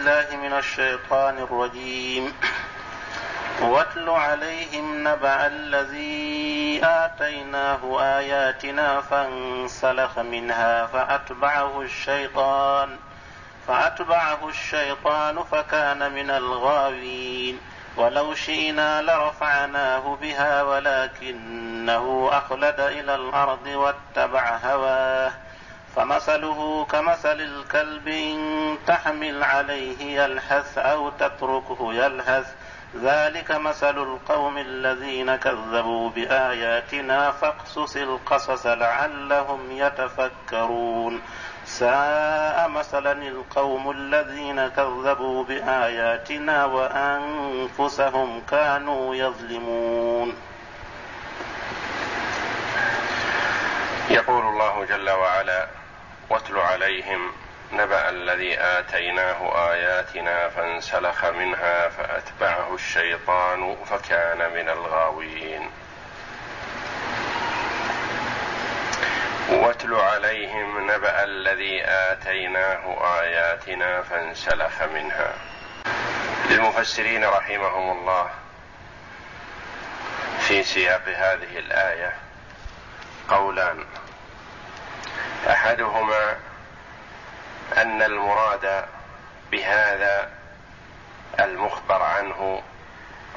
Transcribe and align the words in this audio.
بالله 0.00 0.36
من 0.36 0.52
الشيطان 0.52 1.38
الرجيم. 1.38 2.32
واتل 3.70 4.08
عليهم 4.08 5.08
نبأ 5.08 5.46
الذي 5.46 6.80
آتيناه 6.84 8.00
آياتنا 8.00 9.00
فانسلخ 9.00 10.18
منها 10.18 10.86
فأتبعه 10.86 11.80
الشيطان 11.82 12.96
فأتبعه 13.68 14.48
الشيطان 14.48 15.42
فكان 15.42 16.12
من 16.12 16.30
الغاوين. 16.30 17.60
ولو 17.96 18.34
شئنا 18.34 19.02
لرفعناه 19.02 20.18
بها 20.22 20.62
ولكنه 20.62 22.30
أخلد 22.32 22.80
إلى 22.80 23.14
الأرض 23.14 23.66
واتبع 23.66 24.56
هواه. 24.64 25.32
فمثله 25.96 26.84
كمثل 26.84 27.40
الكلب 27.40 28.08
إن 28.08 28.78
تحمل 28.86 29.42
عليه 29.42 30.22
يلهث 30.22 30.78
أو 30.78 31.10
تتركه 31.10 31.94
يلهث. 31.94 32.54
ذلك 33.02 33.50
مثل 33.50 33.98
القوم 33.98 34.58
الذين 34.58 35.36
كذبوا 35.36 36.10
بآياتنا 36.10 37.30
فاقصص 37.30 37.96
القصص 37.96 38.66
لعلهم 38.66 39.70
يتفكرون. 39.70 41.22
ساء 41.64 42.68
مثلا 42.68 43.12
القوم 43.12 43.90
الذين 43.90 44.68
كذبوا 44.68 45.44
بآياتنا 45.44 46.64
وأنفسهم 46.64 48.42
كانوا 48.50 49.14
يظلمون. 49.14 50.36
يقول 54.10 54.46
الله 54.46 54.84
جل 54.84 55.10
وعلا 55.10 55.79
واتل 56.30 56.58
عليهم 56.58 57.32
نبأ 57.72 58.08
الذي 58.08 58.60
آتيناه 58.60 59.70
آياتنا 59.72 60.48
فانسلخ 60.48 61.24
منها 61.24 61.88
فأتبعه 61.88 62.74
الشيطان 62.74 63.76
فكان 63.90 64.52
من 64.52 64.68
الغاوين. 64.68 65.70
واتل 69.50 69.94
عليهم 69.94 70.90
نبأ 70.90 71.24
الذي 71.24 71.84
آتيناه 71.84 72.98
آياتنا 73.20 74.02
فانسلخ 74.02 74.82
منها. 74.82 75.34
للمفسرين 76.50 77.24
رحمهم 77.24 77.98
الله 77.98 78.30
في 80.40 80.62
سياق 80.62 81.08
هذه 81.08 81.58
الآية 81.58 82.12
قولان 83.28 83.84
أحدهما 85.50 86.36
أن 87.76 88.02
المراد 88.02 88.84
بهذا 89.50 90.30
المخبر 91.40 92.02
عنه 92.02 92.62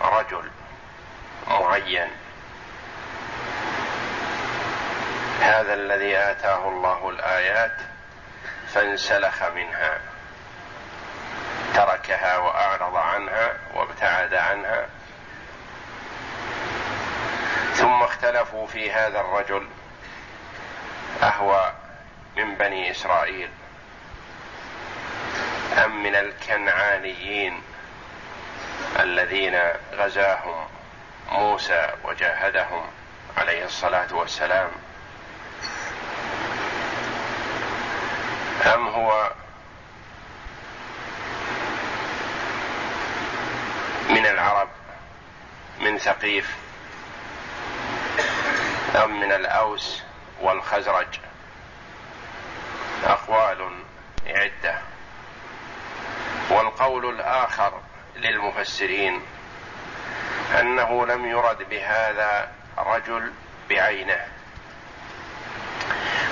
رجل 0.02 0.52
معين. 1.48 2.10
هذا 5.42 5.74
الذي 5.74 6.18
آتاه 6.18 6.70
الله 6.70 7.10
الآيات 7.10 7.78
فانسلخ 8.74 9.44
منها 9.44 10.00
تركها 11.74 12.38
وأعرض 12.38 12.96
عنها 12.96 13.54
وابتعد 13.74 14.34
عنها 14.34 14.86
ثم 17.74 18.04
اختلفوا 18.04 18.68
في 18.68 18.92
هذا 18.92 19.20
الرجل 19.20 19.68
اهو 21.24 21.72
من 22.38 22.56
بني 22.56 22.92
إسرائيل. 22.92 23.50
أم 25.86 26.04
من 26.04 26.16
الكنعانيين 26.16 27.62
الذين 29.00 29.60
غزاهم 29.94 30.68
موسى 31.32 31.90
وجاهدهم 32.04 32.86
عليه 33.38 33.66
الصلاة 33.66 34.14
والسلام. 34.14 34.72
أم 38.74 38.88
هو 38.88 39.32
من 44.10 44.26
العرب 44.26 44.70
من 45.82 45.98
ثقيف؟ 45.98 46.56
أم 48.96 49.20
من 49.20 49.32
الأوس 49.32 50.04
والخزرج. 50.44 51.20
أقوال 53.04 53.84
عدة. 54.28 54.78
والقول 56.50 57.10
الآخر 57.10 57.82
للمفسرين 58.16 59.22
أنه 60.60 61.06
لم 61.06 61.26
يرد 61.26 61.70
بهذا 61.70 62.52
رجل 62.78 63.32
بعينه. 63.70 64.28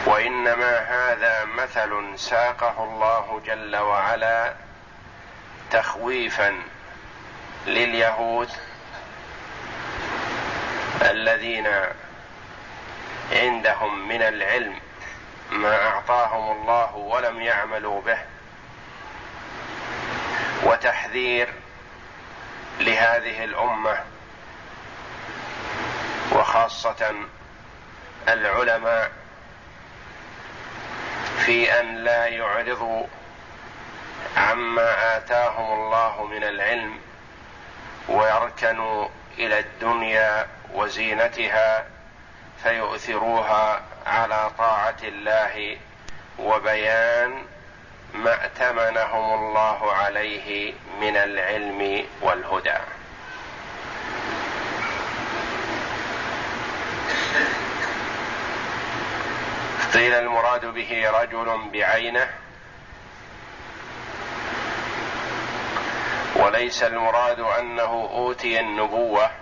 وإنما 0.06 0.78
هذا 0.80 1.46
مثل 1.46 2.20
ساقه 2.20 2.84
الله 2.84 3.42
جل 3.46 3.76
وعلا 3.76 4.54
تخويفا 5.72 6.62
لليهود 7.68 8.50
الذين 11.02 11.68
عندهم 13.31 14.08
من 14.08 14.22
العلم 14.22 14.80
ما 15.52 15.88
أعطاهم 15.88 16.62
الله 16.62 16.96
ولم 16.96 17.42
يعملوا 17.42 18.02
به. 18.02 18.18
وتحذير 20.64 21.53
لهذه 22.80 23.44
الأمة 23.44 23.97
وخاصة 26.31 27.16
العلماء 28.28 29.12
في 31.46 31.80
أن 31.80 31.96
لا 31.96 32.25
يعرضوا 32.28 33.08
عما 34.38 35.18
آتاهم 35.18 35.74
الله 35.74 36.25
من 36.25 36.44
العلم 36.44 37.00
ويركنوا 38.09 39.08
إلى 39.38 39.59
الدنيا 39.59 40.47
وزينتها 40.74 41.86
فيؤثروها 42.64 43.82
على 44.06 44.52
طاعة 44.58 44.98
الله 45.04 45.78
وبيان 46.40 47.46
ما 48.14 48.44
ائتمنهم 48.44 49.34
الله 49.34 49.94
عليه 49.94 50.74
من 51.02 51.18
العلم 51.18 52.06
والهدى. 52.22 52.78
قيل 59.94 60.14
المراد 60.14 60.66
به 60.66 61.10
رجل 61.22 61.70
بعينه 61.74 62.30
وليس 66.36 66.84
المراد 66.84 67.40
أنه 67.40 68.10
أوتي 68.14 68.60
النبوة. 68.60 69.41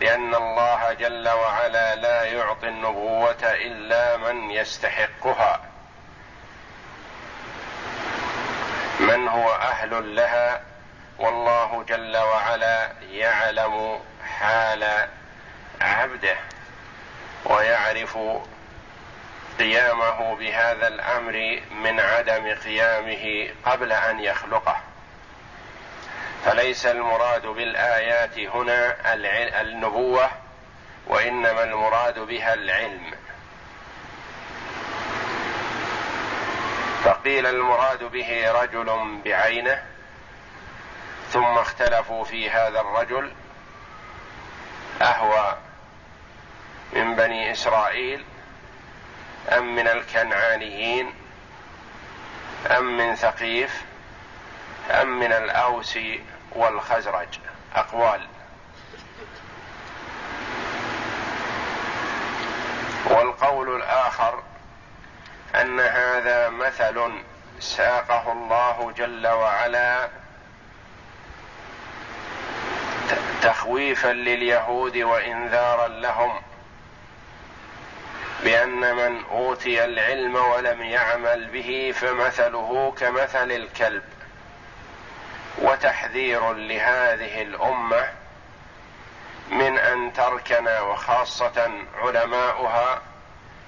لأن 0.00 0.34
الله 0.34 0.92
جل 0.92 1.28
وعلا 1.28 1.94
لا 1.94 2.24
يعطي 2.24 2.68
النبوة 2.68 3.42
إلا 3.42 4.16
من 4.16 4.50
يستحقها. 4.50 5.60
من 9.00 9.28
هو 9.28 9.52
أهل 9.52 10.16
لها؟ 10.16 10.62
والله 11.18 11.84
جل 11.88 12.16
وعلا 12.16 12.92
يعلم 13.10 14.00
حال 14.24 15.08
عبده 15.80 16.36
ويعرف 17.44 18.18
قيامه 19.58 20.36
بهذا 20.36 20.88
الأمر 20.88 21.62
من 21.70 22.00
عدم 22.00 22.54
قيامه 22.54 23.48
قبل 23.64 23.92
أن 23.92 24.20
يخلقه. 24.20 24.89
فليس 26.44 26.86
المراد 26.86 27.46
بالآيات 27.46 28.38
هنا 28.38 28.96
النبوة 29.60 30.30
وإنما 31.06 31.62
المراد 31.64 32.18
بها 32.18 32.54
العلم. 32.54 33.10
فقيل 37.04 37.46
المراد 37.46 38.04
به 38.04 38.52
رجل 38.52 39.20
بعينه 39.24 39.82
ثم 41.30 41.58
اختلفوا 41.58 42.24
في 42.24 42.50
هذا 42.50 42.80
الرجل 42.80 43.32
أهوى 45.02 45.58
من 46.92 47.16
بني 47.16 47.52
إسرائيل 47.52 48.24
أم 49.48 49.74
من 49.76 49.88
الكنعانيين 49.88 51.14
أم 52.66 52.96
من 52.96 53.14
ثقيف 53.14 53.84
أم 54.90 55.18
من 55.18 55.32
الاوس 55.32 55.98
والخزرج. 56.56 57.28
أقوال. 57.74 58.20
والقول 63.06 63.76
الآخر 63.76 64.42
أن 65.54 65.80
هذا 65.80 66.48
مثل 66.48 67.12
ساقه 67.60 68.32
الله 68.32 68.92
جل 68.96 69.26
وعلا 69.26 70.08
تخويفا 73.42 74.12
لليهود 74.12 74.96
وانذارا 74.96 75.88
لهم 75.88 76.40
بأن 78.44 78.96
من 78.96 79.24
أوتي 79.30 79.84
العلم 79.84 80.36
ولم 80.36 80.82
يعمل 80.82 81.46
به 81.46 81.94
فمثله 81.96 82.94
كمثل 82.98 83.52
الكلب. 83.52 84.02
وتحذير 85.60 86.52
لهذه 86.52 87.42
الأمة 87.42 88.06
من 89.50 89.78
أن 89.78 90.12
تركن 90.12 90.68
وخاصة 90.68 91.70
علماؤها 91.94 93.02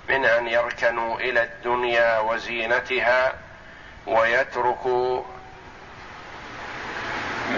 من 0.08 0.24
أن 0.24 0.48
يركنوا 0.48 1.16
إلى 1.20 1.42
الدنيا 1.42 2.18
وزينتها 2.18 3.34
ويتركوا 4.06 5.22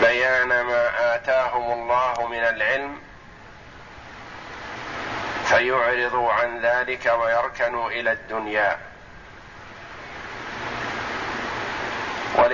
بيان 0.00 0.48
ما 0.48 1.14
آتاهم 1.14 1.72
الله 1.72 2.26
من 2.26 2.44
العلم 2.44 2.98
فيعرضوا 5.44 6.32
عن 6.32 6.60
ذلك 6.60 7.06
ويركنوا 7.06 7.90
إلى 7.90 8.12
الدنيا. 8.12 8.78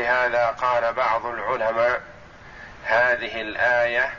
ولهذا 0.00 0.46
قال 0.46 0.92
بعض 0.92 1.26
العلماء 1.26 2.00
هذه 2.84 3.40
الآية 3.40 4.12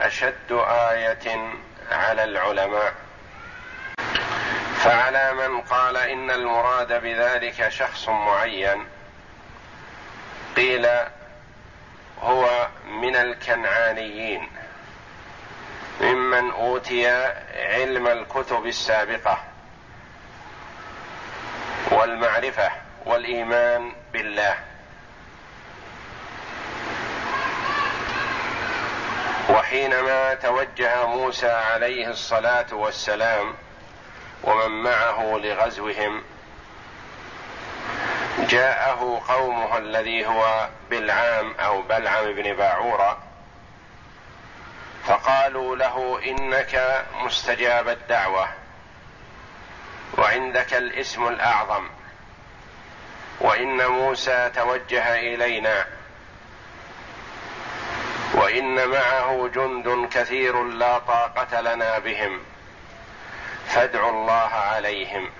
أشد 0.00 0.52
آية 0.68 1.54
على 1.90 2.24
العلماء. 2.24 2.94
فعلى 4.76 5.32
من 5.32 5.60
قال 5.60 5.96
إن 5.96 6.30
المراد 6.30 7.02
بذلك 7.02 7.68
شخص 7.68 8.08
معين 8.08 8.86
قيل 10.56 10.88
هو 12.22 12.68
من 12.86 13.16
الكنعانيين 13.16 14.48
ممن 16.00 16.50
أوتي 16.50 17.08
علم 17.54 18.06
الكتب 18.06 18.66
السابقة 18.66 19.44
والمعرفة 21.90 22.70
والإيمان 23.06 23.92
بالله. 24.12 24.71
وحينما 29.72 30.34
توجه 30.34 31.06
موسى 31.06 31.50
عليه 31.50 32.08
الصلاة 32.08 32.66
والسلام 32.72 33.54
ومن 34.44 34.82
معه 34.82 35.36
لغزوهم 35.36 36.22
جاءه 38.38 39.22
قومه 39.28 39.78
الذي 39.78 40.26
هو 40.26 40.68
بلعام 40.90 41.54
أو 41.54 41.82
بلعم 41.82 42.32
بن 42.32 42.54
باعورة 42.54 43.18
فقالوا 45.04 45.76
له 45.76 46.20
إنك 46.24 47.04
مستجاب 47.14 47.88
الدعوة 47.88 48.48
وعندك 50.18 50.74
الاسم 50.74 51.28
الأعظم 51.28 51.88
وإن 53.40 53.86
موسى 53.86 54.50
توجه 54.54 55.14
إلينا. 55.14 55.86
وإن 58.34 58.88
معه 58.88 59.50
جند 59.54 60.08
كثير 60.12 60.64
لا 60.64 60.98
طاقة 60.98 61.60
لنا 61.60 61.98
بهم. 61.98 62.40
فادعوا 63.66 64.10
الله 64.10 64.50
عليهم. 64.54 65.30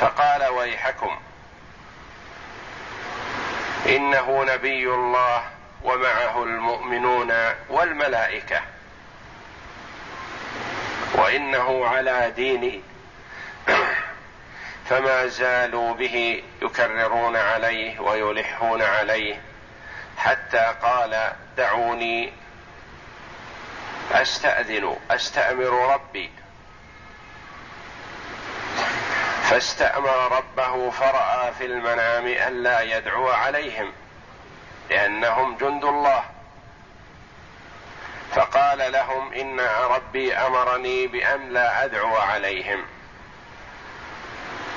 فقال 0.00 0.44
ويحكم. 0.44 1.18
إنه 3.86 4.44
نبي 4.44 4.86
الله 4.86 5.44
ومعه 5.82 6.42
المؤمنون 6.42 7.32
والملائكة. 7.68 8.60
وإنه 11.14 11.86
على 11.86 12.32
دين. 12.36 12.82
فما 14.88 15.26
زالوا 15.26 15.94
به 15.94 16.42
يكررون 16.62 17.36
عليه 17.36 18.00
ويلحون 18.00 18.82
عليه. 18.82 19.53
حتى 20.24 20.74
قال 20.82 21.32
دعوني 21.56 22.32
أستأذن 24.12 24.96
أستأمر 25.10 25.94
ربي. 25.94 26.30
فاستأمر 29.42 30.36
ربه 30.36 30.90
فرأى 30.90 31.52
في 31.58 31.66
المنام 31.66 32.26
الا 32.26 32.80
يدعو 32.80 33.28
عليهم 33.28 33.92
لأنهم 34.90 35.56
جند 35.56 35.84
الله. 35.84 36.24
فقال 38.34 38.92
لهم 38.92 39.32
إن 39.32 39.60
ربي 39.90 40.34
أمرني 40.34 41.06
بأن 41.06 41.48
لا 41.52 41.84
أدعو 41.84 42.16
عليهم. 42.16 42.84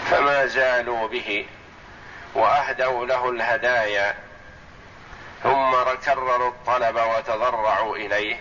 فما 0.09 0.45
زالوا 0.45 1.07
به 1.07 1.47
وأهدوا 2.35 3.05
له 3.05 3.29
الهدايا. 3.29 4.26
ثم 5.43 5.67
كرروا 6.05 6.49
الطلب 6.49 6.95
وتضرعوا 6.95 7.95
إليه 7.95 8.39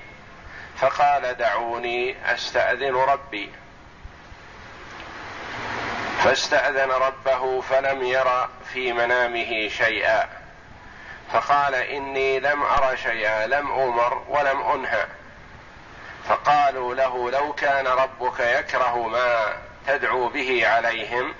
فقال 0.76 1.36
دعوني 1.36 2.16
أستأذن 2.34 2.96
ربي. 2.96 3.50
فاستأذن 6.24 6.90
ربه 6.90 7.60
فلم 7.60 8.02
ير 8.02 8.48
في 8.72 8.92
منامه 8.92 9.68
شيئا 9.68 10.28
فقال 11.32 11.74
إني 11.74 12.40
لم 12.40 12.62
أر 12.62 12.96
شيئا 12.96 13.46
لم 13.46 13.72
أمر 13.72 14.22
ولم 14.28 14.62
أنهى. 14.62 15.06
فقالوا 16.28 16.94
له 16.94 17.30
لو 17.30 17.52
كان 17.52 17.86
ربك 17.86 18.40
يكره 18.40 19.08
ما 19.08 19.56
تدعو 19.86 20.28
به 20.28 20.68
عليهم 20.68 21.34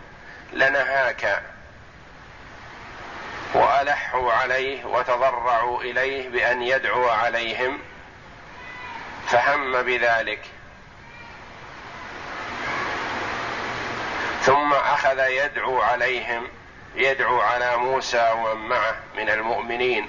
لنهاك. 0.53 1.43
وألحوا 3.56 4.32
عليه 4.32 4.85
وتضرعوا 4.85 5.82
إليه 5.82 6.29
بأن 6.29 6.62
يدعو 6.62 7.08
عليهم 7.08 7.79
فهم 9.26 9.82
بذلك. 9.82 10.41
ثم 14.43 14.73
أخذ 14.73 15.19
يدعو 15.29 15.82
عليهم 15.82 16.49
يدعو 16.94 17.41
على 17.41 17.76
موسى 17.76 18.32
ومن 18.37 18.69
معه 18.69 18.97
من 19.17 19.31
المؤمنين. 19.31 20.08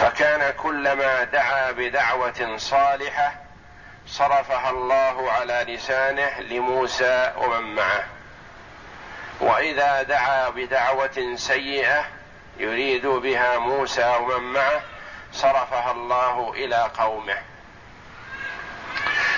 فكان 0.00 0.52
كلما 0.52 1.24
دعا 1.24 1.70
بدعوة 1.70 2.56
صالحة 2.56 3.34
صرفها 4.06 4.70
الله 4.70 5.32
على 5.32 5.64
لسانه 5.68 6.40
لموسى 6.40 7.32
ومن 7.36 7.74
معه. 7.74 8.04
وإذا 9.40 10.02
دعا 10.02 10.48
بدعوة 10.48 11.34
سيئة 11.36 12.04
يريد 12.58 13.06
بها 13.06 13.58
موسى 13.58 14.16
ومن 14.16 14.52
معه 14.52 14.80
صرفها 15.32 15.92
الله 15.92 16.52
إلى 16.52 16.90
قومه. 16.98 17.38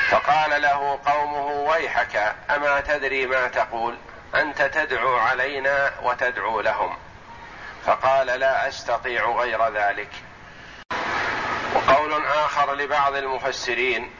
فقال 0.08 0.62
له 0.62 0.98
قومه 1.06 1.46
ويحك 1.46 2.34
أما 2.50 2.80
تدري 2.80 3.26
ما 3.26 3.48
تقول؟ 3.48 3.96
أنت 4.34 4.62
تدعو 4.62 5.16
علينا 5.16 5.92
وتدعو 6.02 6.60
لهم. 6.60 6.96
فقال 7.86 8.26
لا 8.26 8.68
أستطيع 8.68 9.30
غير 9.30 9.68
ذلك. 9.68 10.10
وقول 11.74 12.24
آخر 12.26 12.74
لبعض 12.74 13.14
المفسرين 13.14 14.10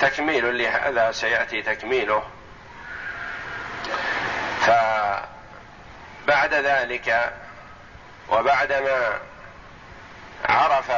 تكميل 0.00 0.58
لهذا 0.58 1.12
سيأتي 1.12 1.62
تكميله. 1.62 2.22
فبعد 4.66 6.54
ذلك 6.54 7.32
وبعدما 8.28 9.18
عرف 10.44 10.92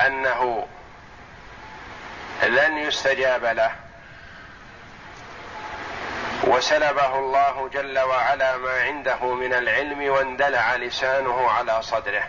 أنه 0.00 0.66
لن 2.42 2.78
يستجاب 2.78 3.44
له 3.44 3.72
وسلبه 6.44 7.18
الله 7.18 7.68
جل 7.72 7.98
وعلا 7.98 8.56
ما 8.56 8.82
عنده 8.82 9.34
من 9.34 9.54
العلم 9.54 10.10
واندلع 10.10 10.76
لسانه 10.76 11.50
على 11.50 11.82
صدره. 11.82 12.22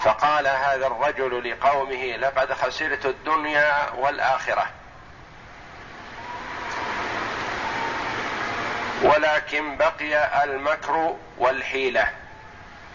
فقال 0.00 0.46
هذا 0.46 0.86
الرجل 0.86 1.50
لقومه 1.50 2.16
لقد 2.16 2.52
خسرت 2.52 3.06
الدنيا 3.06 3.90
والآخرة. 3.90 4.66
ولكن 9.04 9.76
بقي 9.76 10.44
المكر 10.44 11.16
والحيلة. 11.38 12.08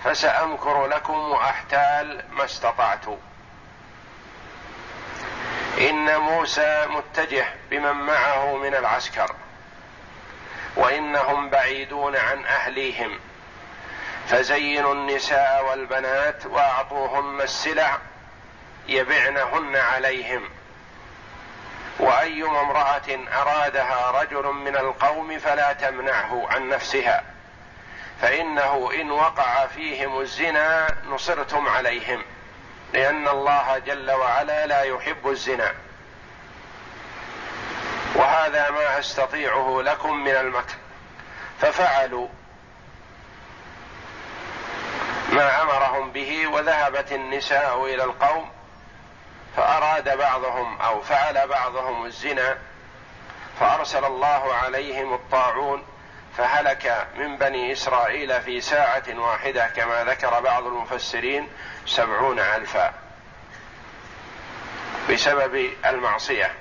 فسأمكر 0.04 0.88
لكم 0.88 1.14
وأحتال 1.14 2.24
ما 2.32 2.46
استطعت. 2.46 3.06
إن 5.78 6.18
موسى 6.18 6.86
متجه 6.90 7.46
بمن 7.72 7.92
معه 7.92 8.56
من 8.56 8.76
العسكر 8.76 9.36
وإنهم 10.76 11.50
بعيدون 11.50 12.16
عن 12.16 12.46
أهليهم. 12.46 13.20
فزينوا 14.28 14.94
النساء 14.94 15.66
والبنات 15.70 16.46
وأعطوهن 16.46 17.42
السلع 17.42 17.98
يبعنهن 18.88 19.76
عليهم. 19.76 20.50
وايما 22.00 22.62
امرأة 22.62 23.20
أرادها 23.42 24.22
رجل 24.22 24.44
من 24.44 24.76
القوم 24.76 25.40
فلا 25.40 25.74
تمنعه 25.74 26.48
عن 26.50 26.70
نفسها 26.70 27.24
فإنه 28.22 28.92
إن 29.02 29.12
وقع 29.12 29.66
فيهم 29.68 30.22
الزنا 30.22 30.88
نصرتم 31.06 31.68
عليهم 31.68 32.24
لأن 32.94 33.28
الله 33.28 33.78
جل 33.78 34.12
وعلا 34.12 34.66
لا 34.66 34.84
يحب 34.84 35.30
الزنا. 35.30 35.74
وهذا 38.16 38.70
ما 38.70 39.00
أستطيعه 39.00 39.82
لكم 39.82 40.24
من 40.24 40.36
المكر 40.36 40.76
ففعلوا 41.62 42.28
ما 45.30 45.62
أمرهم 45.62 46.12
به 46.12 46.48
وذهبت 46.48 47.12
النساء 47.12 47.86
إلى 47.86 48.04
القوم 48.04 48.50
فأراد 49.60 50.18
بعضهم 50.18 50.82
أو 50.82 51.02
فعل 51.02 51.48
بعضهم 51.48 52.06
الزنا 52.06 52.58
فأرسل 53.60 54.06
الله 54.06 54.54
عليهم 54.54 55.14
الطاعون 55.14 55.84
فهلك 56.38 57.08
من 57.16 57.38
بني 57.38 57.72
إسرائيل 57.72 58.42
في 58.42 58.62
ساعة 58.62 59.04
واحدة 59.10 59.68
كما 59.68 60.04
ذكر 60.04 60.40
بعض 60.40 60.66
المفسرين 60.66 61.50
سبعون 61.86 62.40
ألفا 62.40 62.94
بسبب 65.10 65.70
المعصية. 65.86 66.52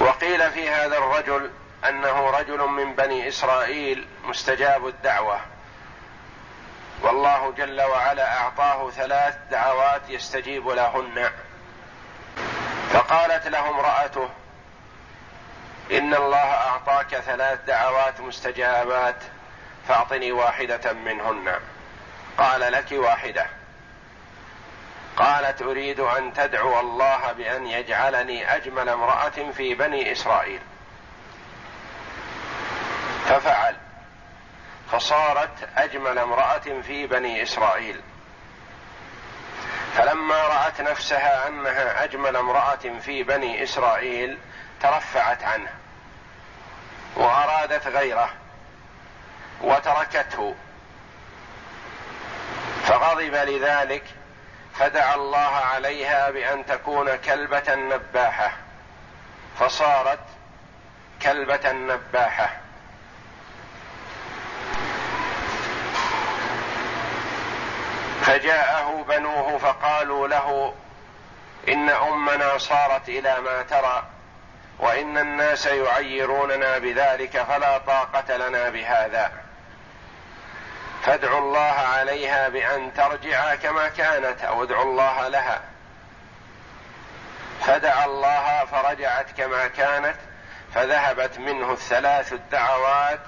وقيل 0.00 0.50
في 0.50 0.70
هذا 0.70 0.98
الرجل 0.98 1.50
أنه 1.88 2.30
رجل 2.30 2.58
من 2.58 2.94
بني 2.94 3.28
إسرائيل 3.28 4.06
مستجاب 4.24 4.86
الدعوة. 4.86 5.51
والله 7.02 7.52
جل 7.52 7.80
وعلا 7.80 8.38
أعطاه 8.38 8.90
ثلاث 8.90 9.34
دعوات 9.50 10.02
يستجيب 10.08 10.68
لهن. 10.68 11.30
فقالت 12.92 13.46
له 13.46 13.70
امراته 13.70 14.28
إن 15.90 16.14
الله 16.14 16.36
أعطاك 16.38 17.16
ثلاث 17.16 17.58
دعوات 17.66 18.20
مستجابات 18.20 19.16
فاعطني 19.88 20.32
واحدة 20.32 20.92
منهن. 20.92 21.60
قال 22.38 22.60
لك 22.72 22.92
واحدة. 22.92 23.46
قالت 25.16 25.62
أريد 25.62 26.00
أن 26.00 26.32
تدعو 26.32 26.80
الله 26.80 27.32
بأن 27.32 27.66
يجعلني 27.66 28.56
أجمل 28.56 28.88
امرأة 28.88 29.52
في 29.56 29.74
بني 29.74 30.12
إسرائيل. 30.12 30.60
ففعل. 33.26 33.81
فصارت 34.92 35.68
أجمل 35.76 36.18
امرأة 36.18 36.82
في 36.86 37.06
بني 37.06 37.42
إسرائيل. 37.42 38.00
فلما 39.96 40.42
رأت 40.46 40.80
نفسها 40.80 41.48
أنها 41.48 42.04
أجمل 42.04 42.36
امرأة 42.36 43.00
في 43.04 43.22
بني 43.22 43.62
إسرائيل 43.62 44.38
ترفعت 44.80 45.44
عنه 45.44 45.70
وأرادت 47.16 47.86
غيره 47.86 48.30
وتركته. 49.60 50.54
فغضب 52.84 53.34
لذلك 53.34 54.04
فدعا 54.74 55.14
الله 55.14 55.38
عليها 55.56 56.30
بأن 56.30 56.66
تكون 56.66 57.16
كلبة 57.16 57.74
نباحة. 57.74 58.52
فصارت 59.60 60.24
كلبة 61.22 61.72
نباحة. 61.72 62.61
فجاءه 68.22 69.04
بنوه 69.08 69.58
فقالوا 69.58 70.28
له 70.28 70.74
إن 71.68 71.88
أمنا 71.88 72.58
صارت 72.58 73.08
إلى 73.08 73.40
ما 73.40 73.62
ترى 73.62 74.02
وإن 74.78 75.18
الناس 75.18 75.66
يعيروننا 75.66 76.78
بذلك 76.78 77.42
فلا 77.42 77.78
طاقة 77.78 78.36
لنا 78.36 78.68
بهذا. 78.68 79.32
فادعوا 81.02 81.38
الله 81.38 81.74
عليها 81.96 82.48
بأن 82.48 82.94
ترجع 82.94 83.54
كما 83.54 83.88
كانت 83.88 84.44
أو 84.44 84.62
ادعوا 84.62 84.84
الله 84.84 85.28
لها. 85.28 85.60
فدعا 87.60 88.04
الله 88.04 88.64
فرجعت 88.64 89.26
كما 89.36 89.66
كانت 89.66 90.16
فذهبت 90.74 91.38
منه 91.38 91.72
الثلاث 91.72 92.32
الدعوات 92.32 93.20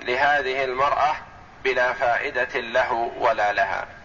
لهذه 0.00 0.64
المرأة 0.64 1.14
بلا 1.64 1.92
فائدة 1.92 2.60
له 2.60 2.92
ولا 3.18 3.52
لها. 3.52 3.97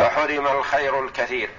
فحرم 0.00 0.46
الخير 0.46 1.04
الكثير. 1.04 1.50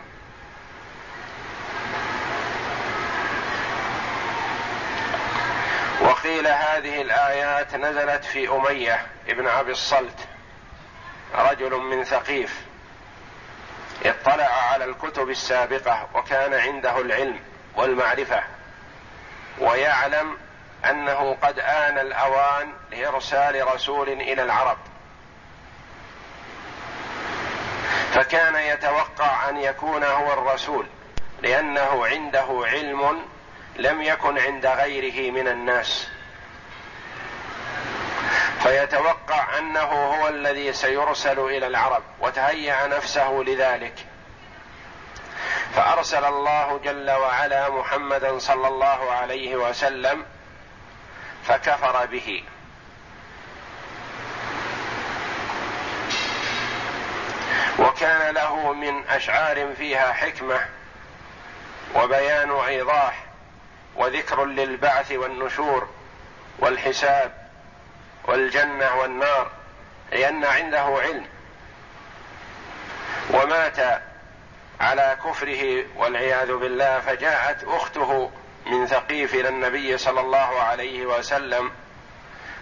وقيل 6.01 6.47
هذه 6.47 7.01
الآيات 7.01 7.75
نزلت 7.75 8.25
في 8.25 8.49
أمية 8.49 9.07
ابن 9.27 9.47
أبي 9.47 9.71
الصلت 9.71 10.27
رجل 11.35 11.75
من 11.77 12.03
ثقيف 12.03 12.61
اطلع 14.05 14.49
على 14.71 14.85
الكتب 14.85 15.29
السابقة 15.29 16.07
وكان 16.13 16.53
عنده 16.53 17.01
العلم 17.01 17.39
والمعرفة 17.75 18.43
ويعلم 19.59 20.37
أنه 20.85 21.37
قد 21.41 21.59
آن 21.59 21.97
الأوان 21.97 22.73
لإرسال 22.91 23.67
رسول 23.73 24.09
إلى 24.09 24.43
العرب. 24.43 24.77
فكان 28.11 28.55
يتوقع 28.55 29.49
أن 29.49 29.57
يكون 29.57 30.03
هو 30.03 30.33
الرسول 30.33 30.85
لأنه 31.41 32.07
عنده 32.07 32.61
علم 32.63 33.25
لم 33.75 34.01
يكن 34.01 34.39
عند 34.39 34.65
غيره 34.65 35.31
من 35.31 35.47
الناس. 35.47 36.07
فيتوقع 38.63 39.57
أنه 39.57 39.79
هو 39.81 40.27
الذي 40.27 40.73
سيرسل 40.73 41.39
إلى 41.39 41.67
العرب 41.67 42.03
وتهيأ 42.19 42.87
نفسه 42.87 43.43
لذلك. 43.47 43.93
فأرسل 45.75 46.25
الله 46.25 46.79
جل 46.83 47.11
وعلا 47.11 47.69
محمدا 47.69 48.39
صلى 48.39 48.67
الله 48.67 49.11
عليه 49.11 49.55
وسلم 49.55 50.25
فكفر 51.43 52.05
به. 52.05 52.43
وكان 57.79 58.33
له 58.33 58.73
من 58.73 59.07
أشعار 59.07 59.73
فيها 59.75 60.13
حكمة 60.13 60.65
وبيان 61.95 62.51
إيضاح 62.51 63.25
وذكر 63.95 64.45
للبعث 64.45 65.11
والنشور 65.11 65.89
والحساب 66.59 67.47
والجنة 68.25 68.95
والنار 68.95 69.51
لأن 70.11 70.45
عنده 70.45 70.99
علم. 71.01 71.25
ومات 73.29 74.01
على 74.81 75.17
كفره 75.25 75.85
والعياذ 75.97 76.53
بالله 76.55 76.99
فجاءت 76.99 77.63
أخته 77.63 78.31
من 78.65 78.87
ثقيف 78.87 79.33
إلى 79.33 79.49
النبي 79.49 79.97
صلى 79.97 80.19
الله 80.19 80.61
عليه 80.61 81.05
وسلم 81.05 81.71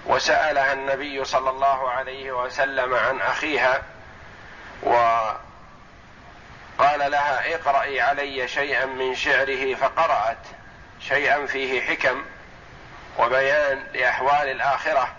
وسألها 0.06 0.74
النبي 0.74 1.26
صلى 1.26 1.50
الله 1.50 1.90
عليه 1.90 2.32
وسلم 2.32 2.94
عن 2.94 3.22
أخيها 3.22 3.84
وقال 4.84 5.40
لها 7.12 7.56
اقرأي 7.56 8.02
علي 8.02 8.48
شيئا 8.48 8.86
من 8.86 9.16
شعره 9.16 9.76
فقرأت 9.76 10.38
شيئا 11.00 11.46
فيه 11.46 11.82
حكم 11.82 12.26
وبيان 13.20 13.84
لأحوال 13.94 14.50
الآخرة 14.52 15.16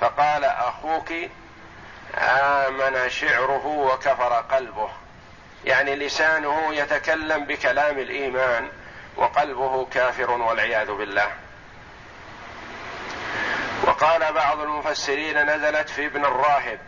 فقال 0.00 0.44
أخوك 0.44 1.12
آمن 2.18 3.08
شعره 3.10 3.66
وكفر 3.66 4.32
قلبه 4.32 4.88
يعني 5.64 5.96
لسانه 5.96 6.74
يتكلم 6.74 7.44
بكلام 7.44 7.98
الإيمان 7.98 8.68
وقلبه 9.16 9.86
كافر 9.86 10.30
والعياذ 10.30 10.92
بالله 10.92 11.30
وقال 13.82 14.32
بعض 14.32 14.60
المفسرين 14.60 15.46
نزلت 15.46 15.88
في 15.88 16.06
ابن 16.06 16.24
الراهب 16.24 16.78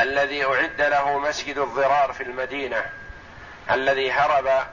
الذي 0.00 0.44
أعد 0.44 0.80
له 0.80 1.18
مسجد 1.18 1.58
الضرار 1.58 2.12
في 2.12 2.22
المدينة 2.22 2.84
الذي 3.70 4.12
هرب 4.12 4.66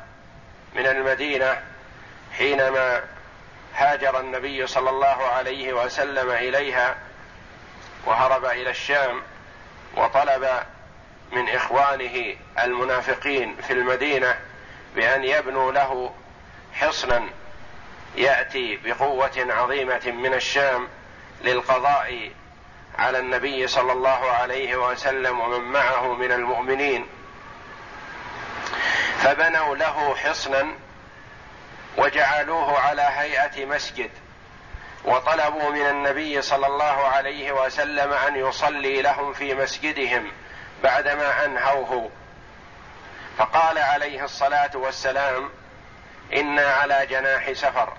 من 0.76 0.88
المدينة 0.88 1.62
حينما 2.38 3.04
هاجر 3.76 4.20
النبي 4.20 4.68
صلى 4.68 4.90
الله 4.90 5.28
عليه 5.28 5.74
وسلم 5.74 6.32
إليها 6.32 6.96
وهرب 8.06 8.46
إلى 8.46 8.70
الشام 8.70 9.22
وطلب 9.98 10.50
من 11.32 11.50
إخوانه 11.50 12.36
المنافقين 12.60 13.56
في 13.68 13.74
المدينة 13.74 14.38
بأن 14.96 15.24
يبنوا 15.24 15.72
له 15.72 16.14
حصنا 16.74 17.30
يأتي 18.16 18.80
بقوة 18.84 19.32
عظيمة 19.38 20.12
من 20.12 20.34
الشام 20.34 20.88
للقضاء 21.42 22.32
على 22.98 23.20
النبي 23.20 23.68
صلى 23.68 23.92
الله 23.92 24.32
عليه 24.32 24.76
وسلم 24.76 25.40
ومن 25.40 25.62
معه 25.62 26.14
من 26.14 26.32
المؤمنين. 26.32 27.08
فبنوا 29.18 29.76
له 29.76 30.16
حصنا 30.16 30.68
وجعلوه 31.98 32.80
على 32.80 33.02
هيئة 33.02 33.66
مسجد 33.66 34.12
وطلبوا 35.06 35.70
من 35.70 35.88
النبي 35.88 36.42
صلى 36.42 36.68
الله 36.68 37.08
عليه 37.08 37.52
وسلم 37.52 38.14
أن 38.14 38.36
يصلي 38.36 39.02
لهم 39.02 39.34
في 39.34 39.54
مسجدهم 39.54 40.32
بعدما 40.84 41.46
أنهوه. 41.46 42.12
فقال 43.38 43.78
عليه 43.78 44.24
الصلاة 44.24 44.72
والسلام 44.74 45.50
أنا 46.34 46.74
على 46.74 47.06
جناح 47.06 47.52
سفر 47.52 47.94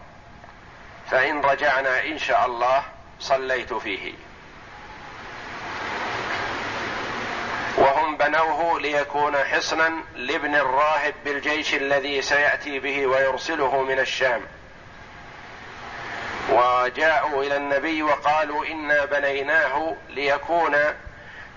فإن 1.11 1.41
رجعنا 1.41 2.05
إن 2.05 2.19
شاء 2.19 2.47
الله 2.47 2.83
صليت 3.21 3.75
فيه. 3.75 4.13
بنوه 8.16 8.81
ليكون 8.81 9.37
حصنا 9.37 9.92
لابن 10.14 10.54
الراهب 10.54 11.14
بالجيش 11.25 11.75
الذي 11.75 12.23
سيأتي 12.23 12.78
به 12.78 13.07
ويرسله 13.07 13.83
من 13.83 13.99
الشام. 13.99 14.40
وجاءوا 16.50 17.45
إلى 17.45 17.57
النبي 17.57 18.02
وقالوا 18.02 18.66
إنا 18.66 19.04
بنيناه 19.04 19.97
ليكون 20.09 20.76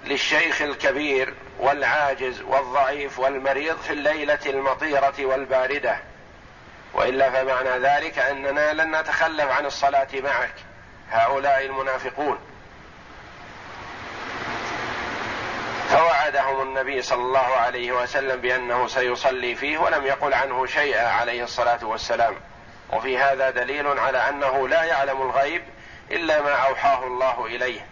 للشيخ 0.06 0.62
الكبير 0.62 1.34
والعاجز 1.60 2.42
والضعيف 2.42 3.20
والمريض 3.20 3.78
في 3.78 3.94
الليلة 3.94 4.40
المطيرة 4.46 5.14
والباردة. 5.20 5.98
وإلا 6.94 7.30
فمعنى 7.30 7.80
ذلك 7.80 8.20
أننا 8.20 8.74
لن 8.74 8.96
نتخلف 9.00 9.52
عن 9.52 9.66
الصلاة 9.66 10.08
معك 10.14 10.56
هؤلاء 11.10 11.66
المنافقون. 11.66 12.55
فوعدهم 15.96 16.62
النبي 16.62 17.02
صلى 17.02 17.22
الله 17.22 17.40
عليه 17.56 17.92
وسلم 17.92 18.42
بأنه 18.42 18.88
سيصلي 18.88 19.56
فيه 19.56 19.78
ولم 19.78 20.06
يقل 20.06 20.34
عنه 20.34 20.66
شيئا 20.66 21.08
عليه 21.08 21.44
الصلاة 21.44 21.86
والسلام. 21.86 22.36
وفي 22.94 23.18
هذا 23.18 23.50
دليل 23.50 23.88
على 24.00 24.30
أنه 24.30 24.68
لا 24.68 24.84
يعلم 24.84 25.22
الغيب 25.22 25.64
إلا 26.12 26.42
ما 26.42 26.52
أوحاه 26.52 27.04
الله 27.04 27.46
إليه. 27.46 27.86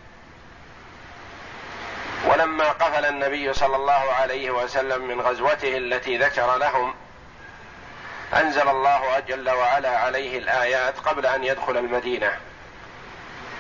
ولما 2.25 2.69
قفل 2.69 3.05
النبي 3.05 3.53
صلى 3.53 3.75
الله 3.75 4.13
عليه 4.13 4.51
وسلم 4.51 5.07
من 5.07 5.21
غزوته 5.21 5.77
التي 5.77 6.17
ذكر 6.17 6.57
لهم 6.57 6.93
أنزل 8.33 8.69
الله 8.69 9.19
جل 9.19 9.49
وعلا 9.49 9.97
عليه 9.99 10.37
الآيات 10.37 10.99
قبل 10.99 11.25
أن 11.25 11.43
يدخل 11.43 11.77
المدينة. 11.77 12.37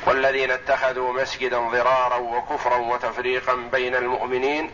والذين 0.05 0.51
اتخذوا 0.51 1.13
مسجدا 1.21 1.59
ضرارا 1.59 2.15
وكفرا 2.15 2.75
وتفريقا 2.75 3.55
بين 3.55 3.95
المؤمنين 3.95 4.71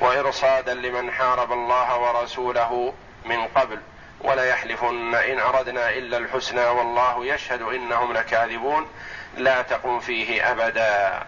وإرصادا 0.00 0.74
لمن 0.74 1.12
حارب 1.12 1.52
الله 1.52 1.98
ورسوله 1.98 2.94
من 3.24 3.46
قبل. 3.46 3.80
وليحلفن 4.20 5.14
إن 5.14 5.38
أردنا 5.38 5.90
إلا 5.90 6.16
الحسنى 6.16 6.66
والله 6.66 7.26
يشهد 7.26 7.62
إنهم 7.62 8.12
لكاذبون. 8.12 8.88
لا 9.36 9.62
تقم 9.62 10.00
فيه 10.00 10.50
أبدا. 10.50 11.26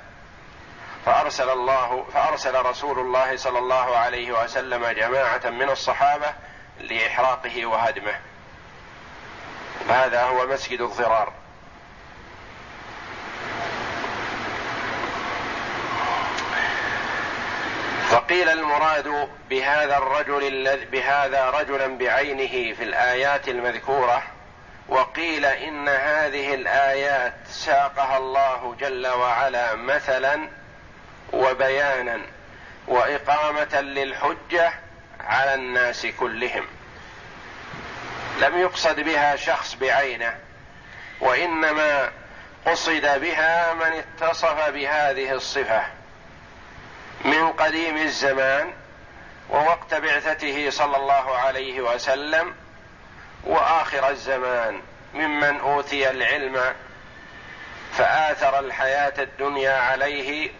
فأرسل 1.06 1.50
الله 1.50 2.04
فأرسل 2.14 2.66
رسول 2.66 2.98
الله 2.98 3.36
صلى 3.36 3.58
الله 3.58 3.96
عليه 3.96 4.42
وسلم 4.42 4.86
جماعة 4.86 5.50
من 5.50 5.70
الصحابة 5.70 6.34
لإحراقه 6.80 7.66
وهدمه. 7.66 8.20
هذا 9.88 10.22
هو 10.22 10.46
مسجد 10.46 10.80
الضرار. 10.80 11.32
فقيل 18.10 18.48
المراد 18.48 19.28
بهذا 19.50 19.98
الرجل 19.98 20.86
بهذا 20.92 21.50
رجلا 21.50 21.98
بعينه 21.98 22.74
في 22.74 22.84
الآيات 22.84 23.48
المذكورة 23.48 24.22
وقيل 24.88 25.44
إن 25.44 25.88
هذه 25.88 26.54
الآيات 26.54 27.34
ساقها 27.50 28.18
الله 28.18 28.76
جل 28.80 29.06
وعلا 29.06 29.74
مثلا 29.74 30.48
وبيانا 31.32 32.20
وإقامة 32.88 33.80
للحجة 33.80 34.72
على 35.20 35.54
الناس 35.54 36.06
كلهم. 36.06 36.66
لم 38.40 38.58
يقصد 38.58 39.00
بها 39.00 39.36
شخص 39.36 39.74
بعينه 39.74 40.34
وإنما 41.20 42.10
قصد 42.66 43.20
بها 43.20 43.74
من 43.74 43.92
اتصف 43.92 44.68
بهذه 44.68 45.32
الصفة 45.32 45.82
من 47.24 47.52
قديم 47.52 47.96
الزمان 47.96 48.72
ووقت 49.50 49.94
بعثته 49.94 50.70
صلى 50.70 50.96
الله 50.96 51.36
عليه 51.36 51.80
وسلم 51.80 52.54
وآخر 53.44 54.10
الزمان 54.10 54.82
ممن 55.14 55.60
أوتي 55.60 56.10
العلم 56.10 56.74
فآثر 57.92 58.58
الحياة 58.58 59.14
الدنيا 59.18 59.72
عليه 59.72 60.50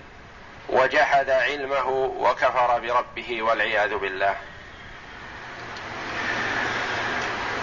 وجحد 0.69 1.31
علمه 1.31 1.89
وكفر 2.19 2.79
بربه 2.79 3.43
والعياذ 3.43 3.95
بالله. 3.95 4.37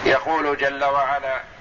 يقول 0.06 0.58
جل 0.58 0.84
وعلا 0.84 1.55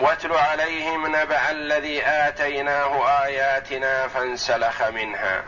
واتل 0.00 0.32
عليهم 0.32 1.16
نبأ 1.16 1.50
الذي 1.50 2.06
آتيناه 2.06 3.24
آياتنا 3.24 4.08
فانسلخ 4.08 4.82
منها. 4.82 5.42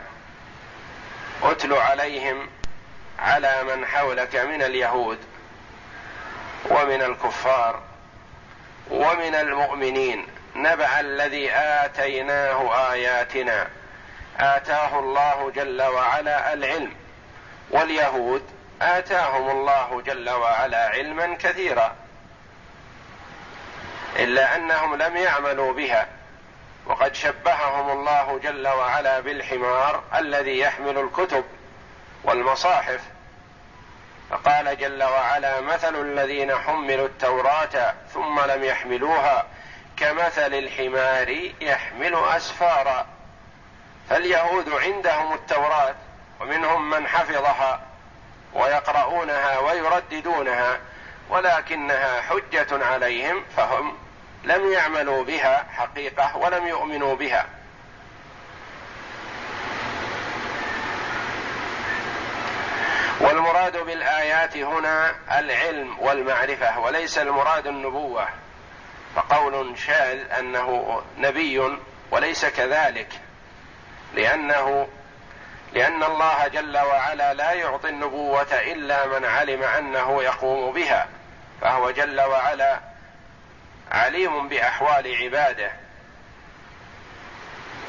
اتل 1.43 1.73
عليهم 1.73 2.51
على 3.19 3.63
من 3.63 3.87
حولك 3.87 4.37
من 4.37 4.63
اليهود 4.63 5.19
ومن 6.71 7.03
الكفار 7.03 7.83
ومن 8.91 9.35
المؤمنين. 9.35 10.27
نبع 10.57 11.01
الذي 11.01 11.53
آتيناه 11.53 12.91
آياتنا. 12.93 13.69
آتاه 14.39 14.99
الله 14.99 15.53
جل 15.55 15.83
وعلا 15.83 16.53
العلم. 16.53 16.93
واليهود 17.71 18.43
آتاهم 18.83 19.51
الله 19.51 20.03
جل 20.07 20.31
وعلا 20.31 20.89
علما 20.89 21.35
كثيرا. 21.35 21.97
إلا 24.17 24.57
أنهم 24.57 24.95
لم 24.95 25.17
يعملوا 25.17 25.73
بها. 25.73 26.09
وقد 26.87 27.15
شبههم 27.15 27.91
الله 27.91 28.39
جل 28.43 28.69
وعلا 28.69 29.21
بالحمار 29.21 30.03
الذي 30.15 30.59
يحمل 30.59 30.99
الكتب 30.99 31.45
والمصاحف. 32.25 33.01
فقال 34.31 34.79
جل 34.79 35.03
وعلا 35.03 35.61
مثل 35.61 36.01
الذين 36.01 36.57
حملوا 36.57 37.07
التوراة 37.07 37.95
ثم 38.15 38.41
لم 38.41 38.65
يحملوها 38.65 39.47
كمثل 39.97 40.55
الحمار 40.55 41.53
يحمل 41.61 42.15
أسفارا. 42.15 43.07
فاليهود 44.11 44.69
عندهم 44.69 45.33
التوراة 45.33 45.95
ومنهم 46.41 46.91
من 46.91 47.09
حفظها 47.09 47.81
ويقرؤونها 48.55 49.59
ويرددونها 49.59 50.79
ولكنها 51.31 52.21
حجة 52.21 52.85
عليهم 52.87 53.45
فهم 53.57 53.97
لم 54.45 54.73
يعملوا 54.73 55.25
بها 55.25 55.67
حقيقة 55.71 56.37
ولم 56.37 56.67
يؤمنوا 56.67 57.15
بها. 57.15 57.47
والمراد 63.21 63.77
بالآيات 63.77 64.57
هنا 64.57 65.15
العلم 65.39 65.97
والمعرفة 66.01 66.79
وليس 66.81 67.19
المراد 67.19 67.67
النبوة. 67.67 68.29
فقول 69.17 69.79
شاذ 69.79 70.33
أنه 70.39 71.03
نبي 71.19 71.79
وليس 72.11 72.47
كذلك 72.47 73.09
لأنه 74.15 74.89
لأن 75.73 76.03
الله 76.03 76.49
جل 76.49 76.79
وعلا 76.79 77.35
لا 77.35 77.53
يعطي 77.53 77.89
النبوة 77.89 78.53
إلا 78.53 79.07
من 79.07 79.25
علم 79.25 79.63
أنه 79.63 80.23
يقوم 80.23 80.73
بها 80.73 81.07
فهو 81.61 81.91
جل 81.91 82.21
وعلا 82.21 82.81
عليم 83.95 84.49
بأحوال 84.49 85.15
عباده. 85.25 85.73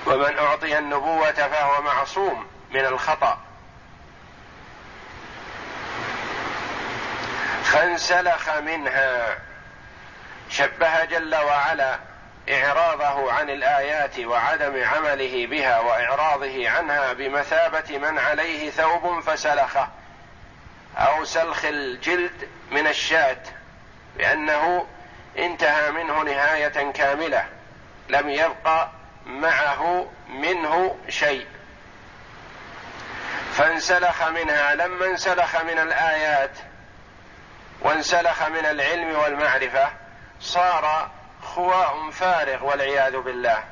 ومن 0.07 0.37
أعطي 0.37 0.77
النبوة 0.77 1.31
فهو 1.31 1.81
معصوم 1.81 2.47
من 2.71 2.85
الخطأ. 2.85 3.39
فانسلخ 7.63 8.49
منها. 8.49 9.37
شبه 10.49 11.05
جل 11.05 11.35
وعلا 11.35 11.99
إعراضه 12.49 13.33
عن 13.33 13.49
الآيات 13.49 14.19
وعدم 14.19 14.83
عمله 14.83 15.47
بها 15.47 15.79
وإعراضه 15.79 16.69
عنها 16.69 17.13
بمثابة 17.13 17.97
من 17.97 18.19
عليه 18.19 18.69
ثوب 18.69 19.19
فسلخه. 19.19 19.87
أو 20.97 21.25
سلخ 21.25 21.65
الجلد 21.65 22.49
من 22.71 22.87
الشاة 22.87 23.41
لأنه 24.17 24.87
انتهى 25.37 25.91
منه 25.91 26.23
نهاية 26.23 26.91
كاملة. 26.91 27.45
لم 28.09 28.29
يبقى 28.29 28.89
معه 29.25 30.11
منه 30.29 30.97
شيء. 31.09 31.47
فانسلخ 33.53 34.23
منها 34.23 34.75
لما 34.75 35.05
انسلخ 35.05 35.61
من 35.61 35.79
الآيات 35.79 36.51
وانسلخ 37.81 38.43
من 38.43 38.65
العلم 38.65 39.15
والمعرفة 39.15 39.89
صار 40.39 41.11
خواء 41.43 42.09
فارغ 42.11 42.65
والعياذ 42.65 43.17
بالله. 43.17 43.63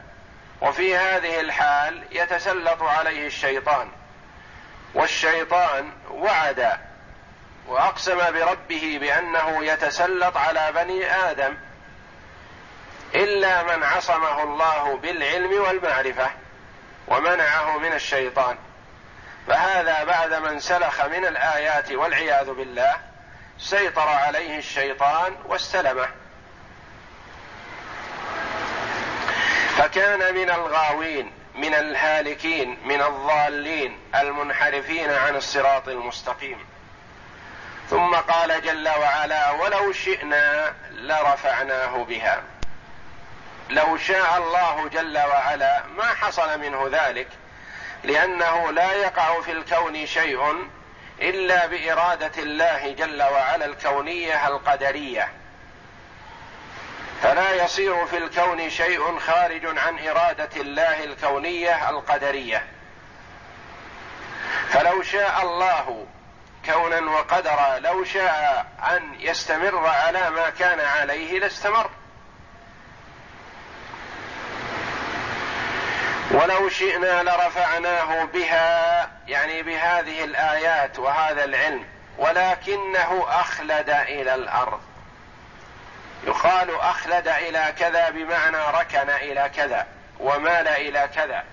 وفي 0.61 0.97
هذه 0.97 1.39
الحال 1.39 2.03
يتسلط 2.11 2.83
عليه 2.83 3.27
الشيطان. 3.27 3.91
والشيطان 4.93 5.91
وعد 6.09 6.77
وأقسم 7.67 8.17
بربه 8.17 8.97
بأنه 9.01 9.65
يتسلط 9.65 10.37
على 10.37 10.71
بني 10.75 11.15
آدم 11.15 11.57
إلا 13.15 13.63
من 13.63 13.83
عصمه 13.83 14.43
الله 14.43 14.97
بالعلم 14.97 15.61
والمعرفة 15.61 16.31
ومنعه 17.07 17.77
من 17.77 17.93
الشيطان. 17.93 18.57
فهذا 19.47 20.03
بعد 20.03 20.33
من 20.33 20.59
سلخ 20.59 21.05
من 21.05 21.25
الآيات 21.25 21.91
والعياذ 21.91 22.53
بالله 22.53 22.95
سيطر 23.59 24.07
عليه 24.07 24.57
الشيطان 24.57 25.35
واستلمه. 25.45 26.07
فكان 29.77 30.35
من 30.35 30.49
الغاوين 30.49 31.31
من 31.55 31.73
الهالكين 31.73 32.79
من 32.85 33.01
الضالين 33.01 33.99
المنحرفين 34.15 35.11
عن 35.11 35.35
الصراط 35.35 35.87
المستقيم. 35.87 36.72
ثم 37.89 38.15
قال 38.15 38.61
جل 38.61 38.89
وعلا 38.89 39.51
ولو 39.51 39.91
شئنا 39.91 40.73
لرفعناه 40.91 42.03
بها. 42.03 42.43
لو 43.69 43.97
شاء 43.97 44.37
الله 44.37 44.89
جل 44.89 45.17
وعلا 45.17 45.83
ما 45.97 46.05
حصل 46.05 46.59
منه 46.59 46.89
ذلك 46.91 47.27
لأنه 48.03 48.71
لا 48.71 48.91
يقع 48.91 49.41
في 49.41 49.51
الكون 49.51 50.05
شيء 50.05 50.69
إلا 51.21 51.65
بإرادة 51.65 52.31
الله 52.37 52.91
جل 52.91 53.23
وعلا 53.23 53.65
الكونية 53.65 54.47
القدرية. 54.47 55.31
فلا 57.23 57.63
يصير 57.63 58.05
في 58.05 58.17
الكون 58.17 58.69
شيء 58.69 59.19
خارج 59.19 59.65
عن 59.77 60.07
إرادة 60.07 60.49
الله 60.61 61.03
الكونية 61.03 61.89
القدرية. 61.89 62.63
فلو 64.69 65.03
شاء 65.03 65.41
الله 65.41 66.07
كونا 66.65 67.11
وقدرا 67.11 67.79
لو 67.79 68.03
شاء 68.03 68.65
أن 68.89 69.15
يستمر 69.19 69.87
على 69.87 70.29
ما 70.29 70.49
كان 70.49 70.79
عليه 70.79 71.39
لاستمر. 71.39 71.89
ولو 76.31 76.69
شئنا 76.69 77.23
لرفعناه 77.23 78.23
بها 78.25 79.11
يعني 79.27 79.63
بهذه 79.63 80.23
الآيات 80.23 80.99
وهذا 80.99 81.43
العلم 81.43 81.85
ولكنه 82.17 83.25
أخلد 83.27 83.89
إلى 83.89 84.35
الأرض. 84.35 84.81
يقال 86.23 86.79
أخلد 86.79 87.27
إلى 87.27 87.73
كذا 87.79 88.09
بمعنى 88.09 88.57
ركن 88.57 89.09
إلى 89.09 89.51
كذا 89.55 89.87
ومال 90.19 90.67
إلى 90.67 91.09
كذا. 91.15 91.43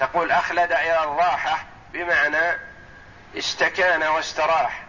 تقول 0.00 0.30
أخلد 0.30 0.72
إلى 0.72 1.04
الراحة 1.04 1.64
بمعنى 1.92 2.58
استكان 3.36 4.02
واستراح 4.02 4.82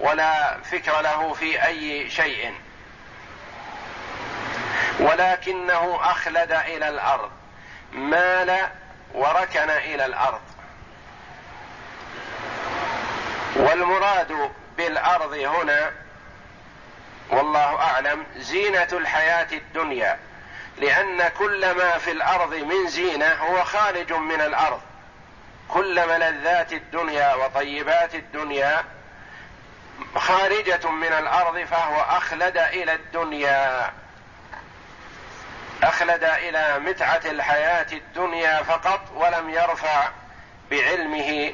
ولا 0.00 0.58
فكر 0.62 1.00
له 1.00 1.32
في 1.32 1.64
أي 1.66 2.10
شيء. 2.10 2.54
ولكنه 5.00 5.98
أخلد 6.02 6.52
إلى 6.52 6.88
الأرض 6.88 7.30
مال 7.92 8.68
وركن 9.14 9.70
إلى 9.70 10.06
الأرض. 10.06 10.40
والمراد 13.56 14.50
بالأرض 14.76 15.32
هنا 15.32 15.92
والله 17.30 17.76
أعلم 17.76 18.26
زينة 18.36 18.88
الحياة 18.92 19.48
الدنيا 19.52 20.18
لأن 20.78 21.28
كل 21.28 21.70
ما 21.74 21.98
في 21.98 22.10
الأرض 22.10 22.54
من 22.54 22.88
زينة 22.88 23.32
هو 23.34 23.64
خارج 23.64 24.12
من 24.12 24.40
الأرض. 24.40 24.80
كل 25.68 26.08
ملذات 26.08 26.72
الدنيا 26.72 27.34
وطيبات 27.34 28.14
الدنيا 28.14 28.84
خارجة 30.16 30.90
من 30.90 31.12
الأرض 31.12 31.64
فهو 31.64 32.00
أخلد 32.00 32.56
إلى 32.56 32.94
الدنيا. 32.94 33.92
أخلد 35.82 36.24
إلى 36.24 36.78
متعة 36.78 37.20
الحياة 37.24 37.86
الدنيا 37.92 38.62
فقط 38.62 39.00
ولم 39.14 39.50
يرفع 39.50 40.08
بعلمه 40.70 41.52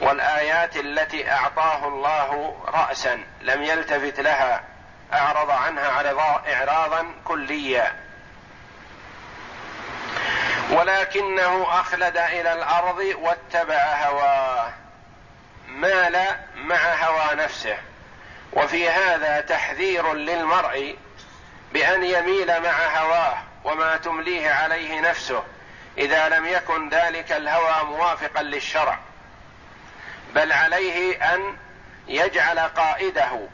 والآيات 0.00 0.76
التي 0.76 1.30
أعطاه 1.30 1.88
الله 1.88 2.56
راسا 2.66 3.24
لم 3.40 3.62
يلتفت 3.62 4.20
لها. 4.20 4.62
أعرض 5.12 5.50
عنها 5.50 6.18
اعراضا 6.54 7.14
كليا 7.24 8.07
ولكنه 10.70 11.80
أخلد 11.80 12.16
إلى 12.16 12.52
الأرض 12.52 12.98
واتبع 12.98 13.94
هواه 14.04 14.72
مال 15.68 16.26
مع 16.56 16.94
هوى 16.94 17.34
نفسه. 17.34 17.76
وفي 18.52 18.88
هذا 18.88 19.40
تحذير 19.40 20.14
للمرء 20.14 20.96
بأن 21.72 22.04
يميل 22.04 22.62
مع 22.62 22.86
هواه 22.98 23.38
وما 23.64 23.96
تمليه 23.96 24.50
عليه 24.50 25.00
نفسه 25.00 25.44
إذا 25.98 26.28
لم 26.28 26.46
يكن 26.46 26.88
ذلك 26.88 27.32
الهوى 27.32 27.84
موافقا 27.84 28.42
للشرع. 28.42 28.98
بل 30.34 30.52
عليه 30.52 31.34
أن 31.34 31.56
يجعل 32.08 32.58
قائده 32.58 33.48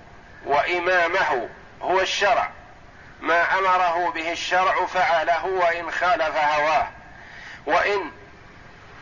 وإمامه 0.47 1.49
هو 1.83 2.01
الشرع. 2.01 2.51
ما 3.21 3.59
أمره 3.59 4.11
به 4.11 4.33
الشرع 4.33 4.87
فعله 4.87 5.47
وإن 5.47 5.91
خالف 5.91 6.37
هواه. 6.37 6.89
وإن 7.67 8.11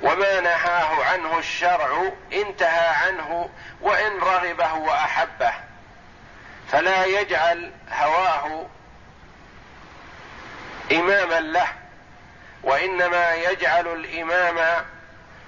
وما 0.03 0.40
نهاه 0.40 1.05
عنه 1.05 1.38
الشرع 1.38 2.12
انتهى 2.33 2.88
عنه 2.88 3.51
وإن 3.81 4.18
رغبه 4.18 4.75
وأحبه. 4.75 5.53
فلا 6.72 7.05
يجعل 7.05 7.72
هواه 7.92 8.66
إماما 10.92 11.40
له 11.40 11.68
وإنما 12.62 13.35
يجعل 13.35 13.87
الإمام 13.87 14.85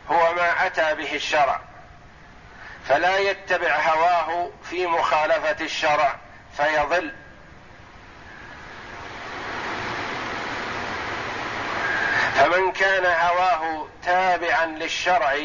هو 0.09 0.35
ما 0.35 0.66
أتى 0.66 0.94
به 0.94 1.14
الشرع. 1.14 1.61
فلا 2.88 3.18
يتبع 3.18 3.77
هواه 3.77 4.50
في 4.70 4.87
مخالفة 4.87 5.64
الشرع 5.64 6.16
فيضل. 6.57 7.12
فمن 12.35 12.73
كان 12.73 13.07
هواه 13.07 13.88
تابعا 14.05 14.66
للشرع 14.66 15.38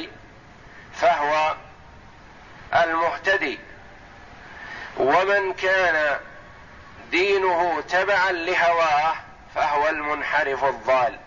فهو 0.93 1.55
المهتدي. 2.75 3.59
ومن 4.97 5.53
كان 5.53 6.19
دينه 7.11 7.83
تبعا 7.89 8.31
لهواه 8.31 9.13
فهو 9.55 9.89
المنحرف 9.89 10.63
الضال. 10.63 11.17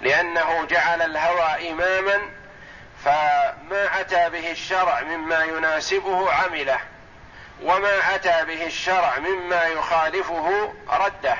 لأنه 0.00 0.64
جعل 0.64 1.02
الهوى 1.02 1.70
اماما 1.70 2.20
فما 3.04 4.00
أتى 4.00 4.30
به 4.30 4.50
الشرع 4.50 5.00
مما 5.00 5.44
يناسبه 5.44 6.32
عمله 6.32 6.78
وما 7.62 8.14
أتى 8.14 8.44
به 8.44 8.66
الشرع 8.66 9.18
مما 9.18 9.64
يخالفه 9.64 10.74
رده. 10.88 11.36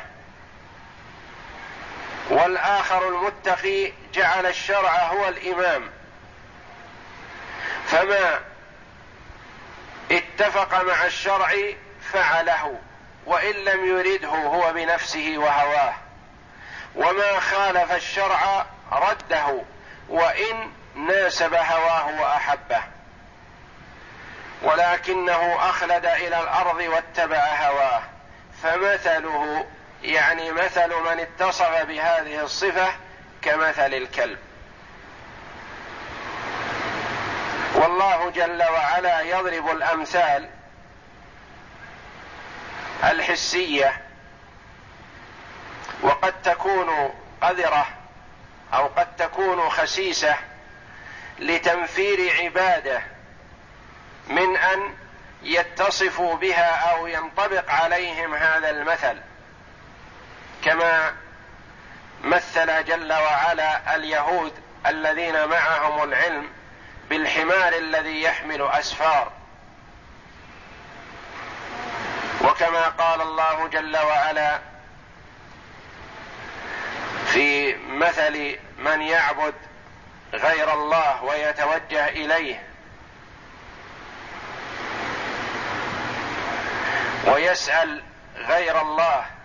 والآخر 2.31 3.09
المتقي 3.09 3.93
جعل 4.15 4.47
الشرع 4.47 4.99
هو 4.99 5.29
الإمام. 5.29 5.91
فما 7.87 8.41
اتفق 10.11 10.83
مع 10.83 11.05
الشرع 11.05 11.53
فعله 12.13 12.79
وإن 13.27 13.55
لم 13.55 13.85
يرده 13.85 14.29
هو 14.29 14.73
بنفسه 14.73 15.35
وهواه. 15.37 15.95
وما 16.95 17.41
خالف 17.41 17.93
الشرع 17.93 18.67
رده 18.93 19.63
وإن 20.09 20.73
ناسب 20.95 21.55
هواه 21.55 22.21
وأحبه. 22.21 22.83
ولكنه 24.63 25.71
أخلد 25.71 26.07
إلى 26.07 26.41
الأرض 26.41 26.81
واتبع 26.81 27.39
هواه. 27.39 28.03
فمثله 28.63 29.67
يعني 30.03 30.53
مثل 30.53 30.89
من 30.89 31.21
اتصف 31.21 31.83
بهذه 31.83 32.43
الصفة 32.43 32.93
كمثل 33.43 33.95
الكلب. 33.95 34.39
والله 37.75 38.09
الله 38.29 38.31
جل 38.31 38.63
وعلا 38.63 39.21
يضرب 39.21 39.71
الأمثال 39.71 40.49
الحسية 43.05 44.01
وقد 46.03 46.43
تكون 46.43 47.15
قذرة 47.43 47.87
أو 48.75 48.87
قد 48.87 49.17
تكون 49.17 49.71
خسيسة 49.71 50.37
لتنفير 51.39 52.43
عبادة 52.43 53.03
من 54.29 54.57
أن 54.57 54.95
يتصفوا 55.43 56.37
بها 56.37 56.93
أو 56.93 57.07
ينطبق 57.07 57.71
عليهم 57.71 58.35
هذا 58.35 58.71
المثل. 58.71 59.21
كما 60.69 61.15
مثل 62.25 62.85
جل 62.85 63.13
وعلا 63.13 63.97
اليهود 63.97 64.53
الذين 64.87 65.47
معهم 65.47 66.03
العلم 66.03 66.51
بالحمار 67.11 67.73
الذي 67.73 68.23
يحمل 68.23 68.63
أسفار. 68.63 69.33
وكما 72.45 72.89
قال 72.89 73.21
الله 73.21 73.69
جل 73.69 73.97
وعلا 73.97 74.59
في 77.27 77.77
مثل 77.77 78.59
من 78.79 79.03
يعبد 79.03 79.55
غير 80.35 80.75
الله 80.75 81.25
ويتوجه 81.25 82.09
إليه 82.09 82.63
ويسأل 87.27 88.03
غير 88.37 88.81
الله 88.81 89.38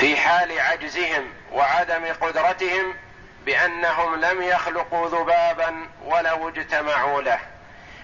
في 0.00 0.16
حال 0.16 0.60
عجزهم 0.60 1.32
وعدم 1.52 2.12
قدرتهم 2.20 2.94
بأنهم 3.46 4.20
لم 4.20 4.42
يخلقوا 4.42 5.08
ذبابا 5.08 5.88
ولو 6.04 6.48
اجتمعوا 6.48 7.22
له 7.22 7.38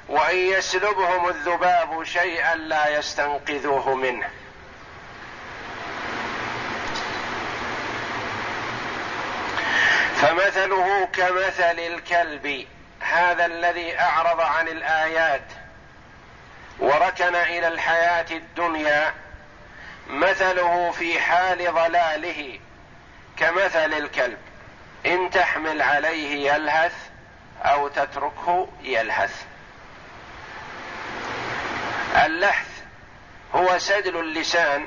وإن 0.09 0.37
يسلبهم 0.37 1.29
الذباب 1.29 2.05
شيئا 2.05 2.55
لا 2.55 2.99
يستنقذوه 2.99 3.95
منه. 3.95 4.29
فمثله 10.17 11.09
كمثل 11.13 11.79
الكلب 11.79 12.67
هذا 13.01 13.47
الذي 13.47 14.01
أعرض 14.01 14.41
عن 14.41 14.69
الآيات 14.69 15.45
وركن 16.79 17.35
إلى 17.35 17.69
الحياة 17.69 18.27
الدنيا 18.31 19.15
مثله 20.09 20.91
في 20.91 21.21
حال 21.21 21.75
ضلاله 21.75 22.59
كمثل 23.37 23.93
الكلب. 23.93 24.39
إن 25.07 25.31
تحمل 25.31 25.83
عليه 25.83 26.53
يلهث 26.53 26.95
أو 27.63 27.89
تتركه 27.89 28.69
يلهث. 28.83 29.45
اللحث 32.25 32.69
هو 33.55 33.79
سدل 33.79 34.17
اللسان 34.17 34.87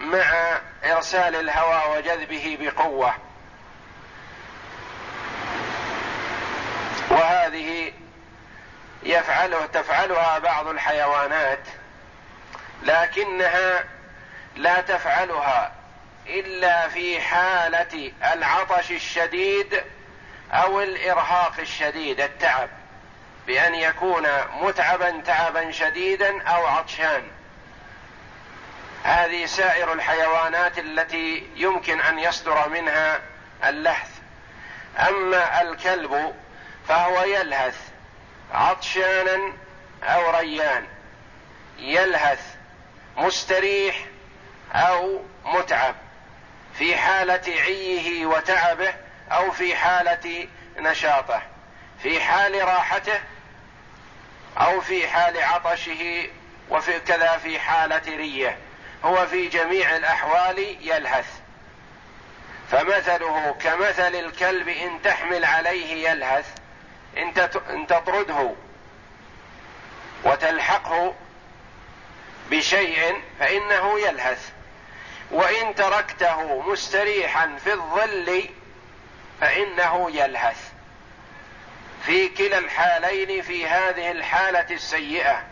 مع 0.00 0.58
إرسال 0.84 1.34
الهواء 1.34 1.98
وجذبه 1.98 2.58
بقوة. 2.60 3.14
وهذه 7.10 7.92
يفعله 9.02 9.66
تفعلها 9.66 10.38
بعض 10.38 10.68
الحيوانات 10.68 11.60
لكنها 12.82 13.84
لا 14.58 14.80
تفعلها 14.80 15.72
إلا 16.26 16.88
في 16.88 17.20
حالة 17.20 18.12
العطش 18.32 18.90
الشديد 18.90 19.82
أو 20.52 20.82
الإرهاق 20.82 21.54
الشديد 21.58 22.20
التعب 22.20 22.68
بأن 23.46 23.74
يكون 23.74 24.26
متعبا 24.60 25.22
تعبا 25.26 25.70
شديدا 25.70 26.42
أو 26.42 26.66
عطشان. 26.66 27.22
هذه 29.04 29.46
سائر 29.46 29.92
الحيوانات 29.92 30.78
التي 30.78 31.46
يمكن 31.56 32.00
أن 32.00 32.18
يصدر 32.18 32.68
منها 32.68 33.20
اللحث. 33.64 34.10
أما 34.98 35.62
الكلب 35.62 36.34
فهو 36.88 37.22
يلهث 37.22 37.76
عطشانا 38.54 39.52
أو 40.02 40.30
ريان 40.30 40.86
يلهث 41.78 42.40
مستريح 43.16 44.07
أو 44.72 45.22
متعب 45.44 45.94
في 46.74 46.96
حالة 46.96 47.42
عيه 47.46 48.26
وتعبه 48.26 48.94
أو 49.32 49.50
في 49.50 49.76
حالة 49.76 50.48
نشاطه 50.78 51.42
في 52.02 52.20
حال 52.20 52.64
راحته 52.64 53.20
أو 54.58 54.80
في 54.80 55.08
حال 55.08 55.42
عطشه 55.42 56.28
وفي 56.70 57.00
كذا 57.00 57.36
في 57.36 57.58
حالة 57.58 58.16
ريه. 58.16 58.58
هو 59.04 59.26
في 59.26 59.48
جميع 59.48 59.96
الأحوال 59.96 60.58
يلهث. 60.80 61.40
فمثله 62.70 63.56
كمثل 63.60 64.14
الكلب 64.14 64.68
إن 64.68 65.02
تحمل 65.02 65.44
عليه 65.44 66.08
يلهث 66.10 66.46
إن 67.70 67.86
تطرده 67.86 68.54
وتلحقه 70.24 71.14
بشيء 72.50 73.22
فإنه 73.40 74.00
يلهث. 74.00 74.52
وإن 75.30 75.74
تركته 75.74 76.62
مستريحا 76.62 77.56
في 77.64 77.72
الظل 77.72 78.48
فإنه 79.40 80.10
يلهث. 80.10 80.72
في 82.06 82.28
كلا 82.28 82.58
الحالين 82.58 83.42
في 83.42 83.66
هذه 83.66 84.10
الحالة 84.10 84.66
السيئة. 84.70 85.42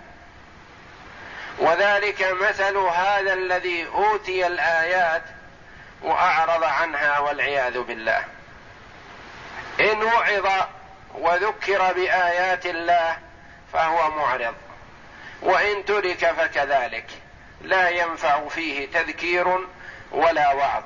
وذلك 1.59 2.23
مثل 2.23 2.77
هذا 2.77 3.33
الذي 3.33 3.87
أوتي 3.87 4.47
الآيات 4.47 5.23
وأعرض 6.03 6.65
عنها 6.65 7.19
والعياذ 7.19 7.79
بالله. 7.81 8.25
إن 9.81 10.03
وعظ 10.03 10.67
وذكر 11.15 11.93
بآيات 11.93 12.67
الله 12.67 13.19
فهو 13.73 14.11
معرض. 14.11 14.55
وإن 15.43 15.85
ترك 15.85 16.33
فكذلك. 16.33 17.26
لا 17.61 17.89
ينفع 17.89 18.49
فيه 18.49 18.87
تذكير 18.87 19.59
ولا 20.13 20.53
وعظ. 20.53 20.83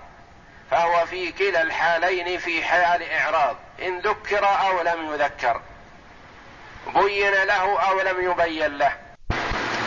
فهو 0.71 1.07
في 1.07 1.33
كلا 1.33 1.63
الحالين 1.63 2.39
في 2.39 2.65
حال 2.65 3.03
إعراض 3.11 3.57
إن 3.83 3.99
ذكر 3.99 4.49
أو 4.49 4.83
لم 4.83 5.15
يذكر. 5.15 5.61
بين 6.87 7.33
له 7.33 7.81
أو 7.81 8.01
لم 8.01 8.31
يبين 8.31 8.79
له. 8.79 8.93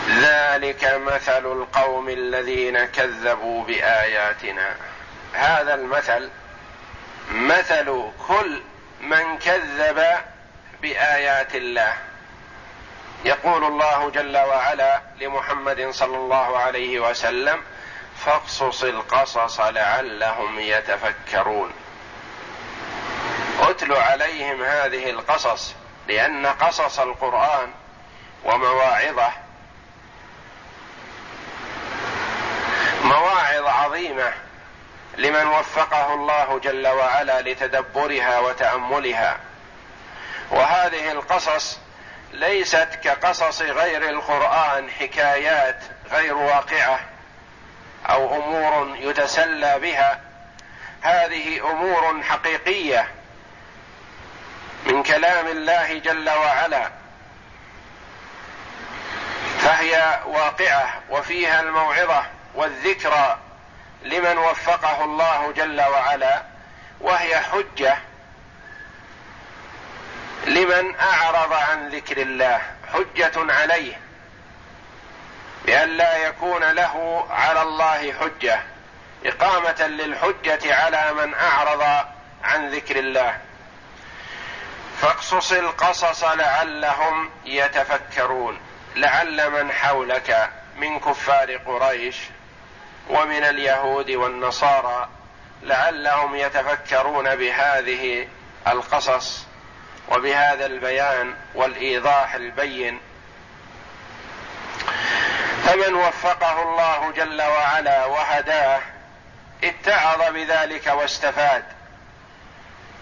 ذلك 0.09 1.01
مثل 1.05 1.45
القوم 1.45 2.09
الذين 2.09 2.85
كذبوا 2.85 3.63
بآياتنا. 3.63 4.75
هذا 5.33 5.73
المثل 5.73 6.29
مثل 7.31 8.03
كل 8.27 8.61
من 9.01 9.37
كذب 9.37 10.05
بآيات 10.81 11.55
الله. 11.55 11.93
يقول 13.25 13.63
الله 13.63 14.09
جل 14.09 14.37
وعلا 14.37 15.01
لمحمد 15.21 15.89
صلى 15.91 16.17
الله 16.17 16.57
عليه 16.57 16.99
وسلم 16.99 17.61
فاقصص 18.25 18.83
القصص 18.83 19.59
لعلهم 19.59 20.59
يتفكرون. 20.59 21.71
اتل 23.59 23.93
عليهم 23.93 24.63
هذه 24.63 25.09
القصص 25.09 25.75
لأن 26.07 26.45
قصص 26.45 26.99
القرآن 26.99 27.71
ومواعظه 28.45 29.31
مواعظ 33.03 33.65
عظيمة 33.65 34.33
لمن 35.17 35.47
وفقه 35.47 36.13
الله 36.13 36.59
جل 36.59 36.87
وعلا 36.87 37.41
لتدبرها 37.41 38.39
وتأملها. 38.39 39.37
وهذه 40.51 41.11
القصص 41.11 41.79
ليست 42.33 42.87
كقصص 43.03 43.61
غير 43.61 44.09
القرآن 44.09 44.89
حكايات 44.89 45.83
غير 46.11 46.37
واقعة 46.37 46.99
أو 48.09 48.35
أمور 48.35 48.97
يتسلى 48.97 49.79
بها. 49.79 50.21
هذه 51.01 51.71
أمور 51.71 52.23
حقيقية 52.23 53.07
من 54.85 55.03
كلام 55.03 55.47
الله 55.47 55.97
جل 55.97 56.29
وعلا. 56.29 56.89
فهي 59.59 60.19
واقعة 60.25 61.01
وفيها 61.09 61.59
الموعظة 61.61 62.23
والذكرى 62.55 63.37
لمن 64.03 64.37
وفقه 64.37 65.03
الله 65.03 65.51
جل 65.51 65.81
وعلا 65.81 66.43
وهي 67.01 67.39
حجة 67.39 67.97
لمن 70.45 70.95
أعرض 70.95 71.53
عن 71.53 71.89
ذكر 71.89 72.17
الله 72.17 72.61
حجة 72.93 73.53
عليه 73.53 73.99
بأن 75.65 75.89
لا 75.89 76.17
يكون 76.17 76.71
له 76.71 77.25
على 77.29 77.61
الله 77.61 78.13
حجة 78.13 78.59
إقامة 79.25 79.87
للحجة 79.87 80.75
على 80.75 81.13
من 81.13 81.33
أعرض 81.33 82.05
عن 82.43 82.69
ذكر 82.69 82.99
الله. 82.99 83.37
فاقصص 85.01 85.51
القصص 85.51 86.23
لعلهم 86.23 87.29
يتفكرون 87.45 88.59
لعل 88.95 89.49
من 89.49 89.71
حولك 89.71 90.49
من 90.77 90.99
كفار 90.99 91.57
قريش 91.57 92.15
ومن 93.09 93.43
اليهود 93.43 94.11
والنصارى 94.11 95.09
لعلهم 95.63 96.35
يتفكرون 96.35 97.35
بهذه 97.35 98.27
القصص. 98.67 99.45
وبهذا 100.09 100.65
البيان 100.65 101.35
والإيضاح 101.55 102.33
البين. 102.33 102.99
فمن 105.63 105.93
وفقه 105.93 106.63
الله 106.63 107.11
جل 107.11 107.41
وعلا 107.41 108.05
وهداه 108.05 108.81
اتعظ 109.63 110.33
بذلك 110.33 110.87
واستفاد 110.87 111.63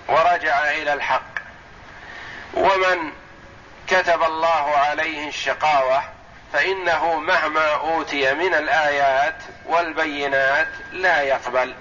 ورجع 0.07 0.71
إلى 0.71 0.93
الحق. 0.93 1.31
ومن 2.53 3.11
كتب 3.87 4.23
الله 4.23 4.77
عليه 4.77 5.27
الشقاوة 5.27 6.03
فإنه 6.53 7.15
مهما 7.15 7.73
أوتي 7.75 8.33
من 8.33 8.53
الآيات 8.53 9.35
والبينات 9.65 10.67
لا 10.91 11.21
يقبل. 11.21 11.75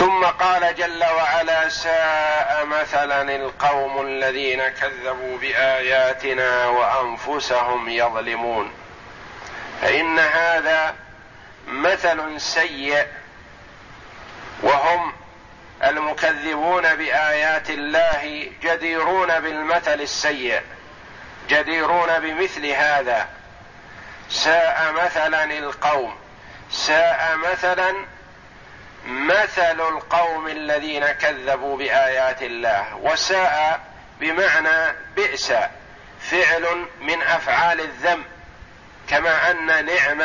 ثم 0.00 0.24
قال 0.24 0.74
جل 0.74 1.04
وعلا 1.04 1.68
ساء 1.68 2.64
مثلا 2.66 3.36
القوم 3.36 4.06
الذين 4.06 4.68
كذبوا 4.68 5.38
بآياتنا 5.38 6.66
وأنفسهم 6.66 7.88
يظلمون. 7.88 8.72
فإن 9.82 10.18
هذا 10.18 10.94
مثل 11.68 12.40
سيء 12.40 13.06
وهم 14.62 15.12
المكذبون 15.84 16.94
بآيات 16.94 17.70
الله 17.70 18.52
جديرون 18.62 19.40
بالمثل 19.40 20.00
السيء 20.00 20.60
جديرون 21.48 22.18
بمثل 22.18 22.66
هذا. 22.66 23.28
ساء 24.30 24.92
مثلا 25.04 25.44
القوم 25.44 26.16
ساء 26.70 27.36
مثلا 27.52 27.94
مثل 29.06 29.80
القوم 29.80 30.48
الذين 30.48 31.06
كذبوا 31.06 31.76
بآيات 31.76 32.42
الله 32.42 32.96
وساء 32.96 33.80
بمعنى 34.20 34.96
بئس 35.16 35.52
فعل 36.20 36.86
من 37.00 37.22
أفعال 37.22 37.80
الذم 37.80 38.24
كما 39.08 39.50
أن 39.50 39.66
نعم 39.66 40.22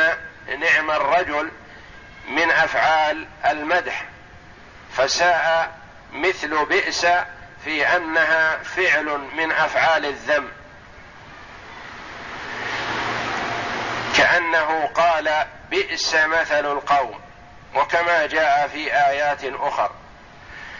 نعم 0.60 0.90
الرجل 0.90 1.50
من 2.28 2.50
أفعال 2.50 3.26
المدح 3.46 4.04
فساء 4.96 5.72
مثل 6.12 6.64
بئس 6.64 7.06
في 7.64 7.86
أنها 7.96 8.56
فعل 8.56 9.28
من 9.36 9.52
أفعال 9.52 10.06
الذم. 10.06 10.48
كأنه 14.16 14.86
قال 14.86 15.46
بئس 15.70 16.14
مثل 16.14 16.72
القوم. 16.72 17.25
وكما 17.74 18.26
جاء 18.26 18.68
في 18.68 18.92
آيات 18.92 19.40
أخر. 19.44 19.90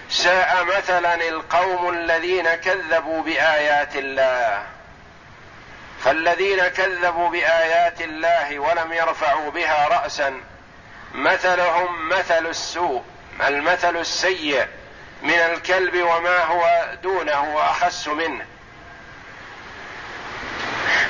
ساء 0.08 0.64
مثلا 0.64 1.28
القوم 1.28 1.88
الذين 1.88 2.54
كذبوا 2.54 3.22
بآيات 3.22 3.96
الله. 3.96 4.62
فالذين 6.04 6.68
كذبوا 6.68 7.28
بآيات 7.28 8.00
الله 8.00 8.58
ولم 8.58 8.92
يرفعوا 8.92 9.50
بها 9.50 9.88
راسا 9.88 10.40
مثلهم 11.14 12.08
مثل 12.08 12.46
السوء 12.46 13.04
المثل 13.46 13.96
السيء 13.96 14.66
من 15.22 15.34
الكلب 15.34 15.96
وما 15.96 16.44
هو 16.44 16.88
دونه 17.02 17.54
وأخس 17.54 18.08
منه. 18.08 18.46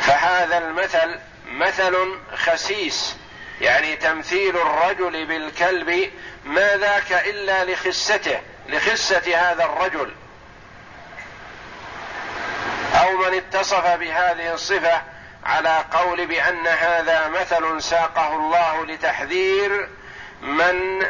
فهذا 0.00 0.58
المثل 0.58 1.18
مثل 1.46 2.18
خسيس 2.34 3.16
يعني 3.60 3.96
تمثيل 3.96 4.56
الرجل 4.56 5.26
بالكلب 5.26 6.10
ما 6.44 6.76
ذاك 6.76 7.12
إلا 7.12 7.64
لخسته 7.64 8.40
لخسة 8.68 9.36
هذا 9.36 9.64
الرجل. 9.64 10.12
أو 12.94 13.16
من 13.16 13.34
اتصف 13.34 13.86
بهذه 13.86 14.54
الصفة 14.54 15.02
على 15.44 15.84
قول 15.92 16.26
بأن 16.26 16.66
هذا 16.66 17.28
مثل 17.28 17.82
ساقه 17.82 18.36
الله 18.36 18.86
لتحذير 18.86 19.88
من 20.42 21.06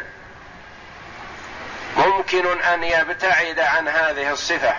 ممكن 1.97 2.61
أن 2.61 2.83
يبتعد 2.83 3.59
عن 3.59 3.87
هذه 3.87 4.31
الصفة. 4.31 4.75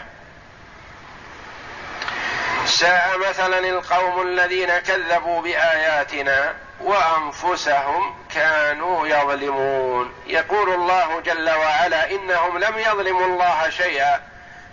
ساء 2.67 3.19
مثلا 3.29 3.59
القوم 3.59 4.23
الذين 4.23 4.79
كذبوا 4.79 5.43
بآياتنا 5.43 6.68
وأنفسهم 6.81 8.17
كانوا 8.35 9.07
يظلمون. 9.09 10.15
يقول 10.27 10.75
الله 10.75 11.21
جل 11.21 11.51
وعلا 11.51 12.11
إنهم 12.11 12.59
لم 12.59 12.79
يظلموا 12.79 13.27
الله 13.27 13.71
شيئا 13.71 14.21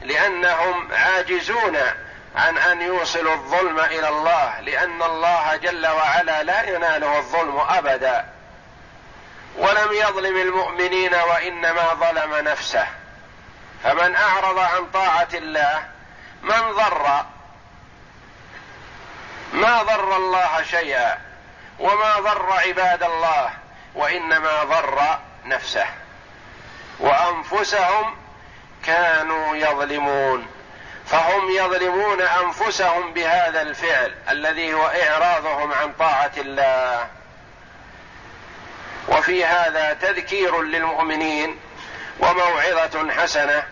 لأنهم 0.02 0.94
عاجزون 0.94 1.78
عن 2.36 2.58
أن 2.58 2.82
يوصلوا 2.82 3.34
الظلم 3.34 3.80
إلى 3.80 4.10
الله 4.10 4.60
لأن 4.60 5.04
الله 5.04 5.56
جل 5.56 5.88
وعلا 5.88 6.44
لا 6.44 6.70
يناله 6.76 7.18
الظلم 7.18 7.60
أبدا. 7.60 8.26
ولم 9.58 9.92
يظلم 9.92 10.38
المؤمنين 10.38 11.14
وإنما 11.14 11.94
ظلم 11.94 12.36
نفسه. 12.36 12.88
فمن 13.84 14.16
أعرض 14.16 14.60
عن 14.60 14.86
طاعة 14.94 15.28
الله 15.34 15.86
من 16.42 16.72
ضر؟ 16.72 17.26
ما 19.54 19.84
ضر 19.84 20.18
الله 20.18 20.64
شيئا. 20.64 21.18
وما 21.80 22.20
ضر 22.20 22.52
عباد 22.68 23.04
الله 23.04 23.50
وإنما 23.96 24.64
ضر 24.64 25.20
نفسه. 25.46 25.86
وأنفسهم 27.00 28.16
كانوا 28.86 29.56
يظلمون. 29.56 30.48
فهم 31.06 31.50
يظلمون 31.50 32.22
أنفسهم 32.22 33.14
بهذا 33.14 33.62
الفعل 33.62 34.16
الذي 34.30 34.74
هو 34.74 34.88
إعراضهم 34.88 35.74
عن 35.74 35.94
طاعة 35.94 36.32
الله. 36.38 37.08
وفي 39.08 39.46
هذا 39.46 39.94
تذكير 39.94 40.62
للمؤمنين 40.62 41.60
وموعظة 42.20 43.12
حسنة 43.12 43.64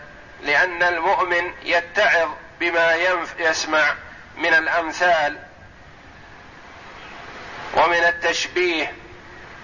لأن 0.42 0.82
المؤمن 0.82 1.52
يتعظ 1.62 2.28
بما 2.60 2.94
يسمع 3.38 3.94
من 4.36 4.54
الأمثال 4.54 5.38
ومن 7.76 8.04
التشبيه 8.04 8.92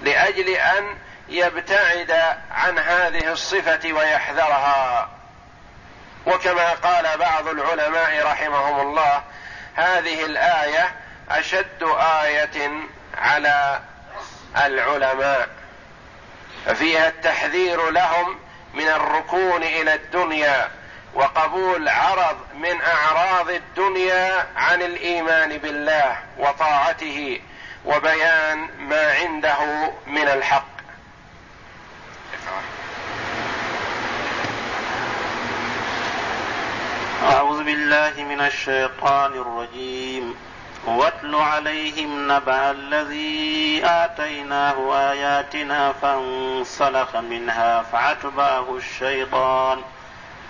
لأجل 0.03 0.49
أن 0.49 0.97
يبتعد 1.29 2.11
عن 2.51 2.79
هذه 2.79 3.33
الصفة 3.33 3.93
ويحذرها. 3.93 5.11
وكما 6.27 6.71
قال 6.71 7.19
بعض 7.19 7.49
العلماء 7.49 8.27
رحمهم 8.27 8.81
الله 8.81 9.23
هذه 9.75 10.25
الآية 10.25 10.95
أشد 11.31 11.83
آية 12.23 12.71
على 13.19 13.81
العلماء. 14.57 15.49
ففيها 16.67 17.09
التحذير 17.09 17.91
لهم 17.91 18.39
من 18.75 18.89
الركون 18.89 19.63
إلى 19.63 19.95
الدنيا 19.95 20.71
وقبول 21.15 21.89
عرض 21.89 22.37
من 22.55 22.81
أعراض 22.83 23.51
الدنيا 23.51 24.47
عن 24.57 24.83
الإيمان 24.83 25.59
بالله 25.59 26.19
وطاعته. 26.39 27.41
وبيان 27.85 28.69
ما 28.81 29.13
عنده 29.13 29.91
من 30.07 30.29
الحق. 30.29 30.71
أعوذ 37.23 37.65
بالله 37.65 38.13
من 38.25 38.41
الشيطان 38.41 39.33
الرجيم. 39.33 40.35
واتل 40.87 41.35
عليهم 41.35 42.33
نبأ 42.33 42.71
الذي 42.71 43.83
آتيناه 43.85 45.11
آياتنا 45.11 45.93
فانسلخ 45.93 47.17
منها 47.17 47.83
فأتبعه 47.83 48.77
الشيطان 48.77 49.83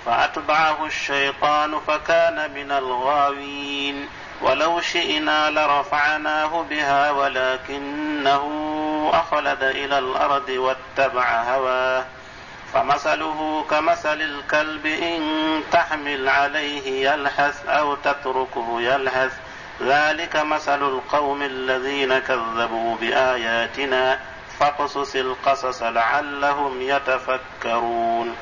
فأتبعه 0.06 0.86
الشيطان 0.86 1.80
فكان 1.86 2.50
من 2.54 2.72
الغاوين. 2.72 4.08
ولو 4.42 4.80
شئنا 4.80 5.50
لرفعناه 5.50 6.62
بها 6.70 7.10
ولكنه 7.10 8.44
أخلد 9.12 9.62
إلى 9.62 9.98
الأرض 9.98 10.48
واتبع 10.48 11.42
هواه 11.42 12.04
فمثله 12.74 13.64
كمثل 13.70 14.22
الكلب 14.22 14.86
إن 14.86 15.22
تحمل 15.72 16.28
عليه 16.28 17.10
يلهث 17.10 17.66
أو 17.68 17.94
تتركه 17.94 18.80
يلهث 18.80 19.32
ذلك 19.82 20.36
مثل 20.36 20.82
القوم 20.82 21.42
الذين 21.42 22.18
كذبوا 22.18 22.96
بآياتنا 22.96 24.18
فاقصص 24.58 25.16
القصص 25.16 25.82
لعلهم 25.82 26.82
يتفكرون 26.82 28.36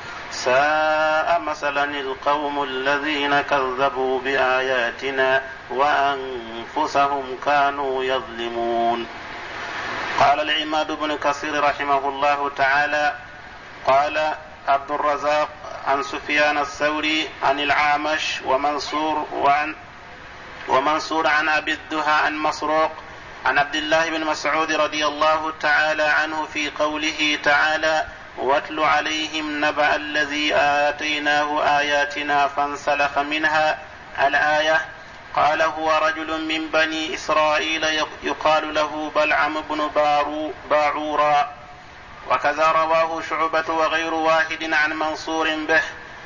ساء 0.45 1.39
مثلا 1.39 1.83
القوم 1.83 2.63
الذين 2.63 3.41
كذبوا 3.41 4.19
بآياتنا 4.19 5.41
وأنفسهم 5.69 7.37
كانوا 7.45 8.03
يظلمون. 8.03 9.07
قال 10.19 10.39
العماد 10.39 10.91
بن 10.91 11.17
كثير 11.17 11.63
رحمه 11.63 12.09
الله 12.09 12.49
تعالى 12.49 13.15
قال 13.87 14.33
عبد 14.67 14.91
الرزاق 14.91 15.49
عن 15.87 16.03
سفيان 16.03 16.57
الثوري 16.57 17.29
عن 17.43 17.59
العامش 17.59 18.41
ومنصور 18.45 19.27
وعن 19.33 19.75
ومنصور 20.67 21.27
عن 21.27 21.49
أبي 21.49 21.73
الدهى 21.73 22.13
عن 22.25 22.37
مسروق 22.37 22.91
عن 23.45 23.57
عبد 23.57 23.75
الله 23.75 24.09
بن 24.09 24.25
مسعود 24.25 24.71
رضي 24.71 25.05
الله 25.07 25.53
تعالى 25.61 26.03
عنه 26.03 26.45
في 26.45 26.69
قوله 26.69 27.39
تعالى 27.43 28.05
واتل 28.39 28.79
عليهم 28.79 29.65
نبأ 29.65 29.95
الذي 29.95 30.55
آتيناه 30.55 31.79
آياتنا 31.79 32.47
فانسلخ 32.47 33.17
منها 33.17 33.79
الآية 34.19 34.81
قال 35.35 35.61
هو 35.61 35.99
رجل 36.03 36.45
من 36.47 36.67
بني 36.67 37.15
إسرائيل 37.15 37.83
يقال 38.23 38.73
له 38.73 39.11
بلعم 39.15 39.61
بن 39.61 39.89
باعورا. 40.69 41.53
وكذا 42.29 42.71
رواه 42.71 43.21
شعبة 43.29 43.73
وغير 43.73 44.13
واحد 44.13 44.73
عن 44.73 44.93
منصور 44.93 45.55
به. 45.55 45.81